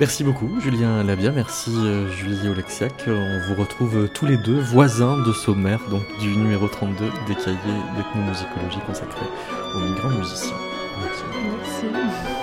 [0.00, 3.04] Merci beaucoup Julien Labia, merci euh, Julie Olexiac.
[3.06, 7.34] On vous retrouve euh, tous les deux voisins de sommaire donc du numéro 32 des
[7.36, 7.56] cahiers
[7.96, 9.26] d'ethnomusicologie consacrés
[9.76, 10.56] aux migrants musiciens.
[11.00, 11.22] Merci.
[11.92, 12.34] merci.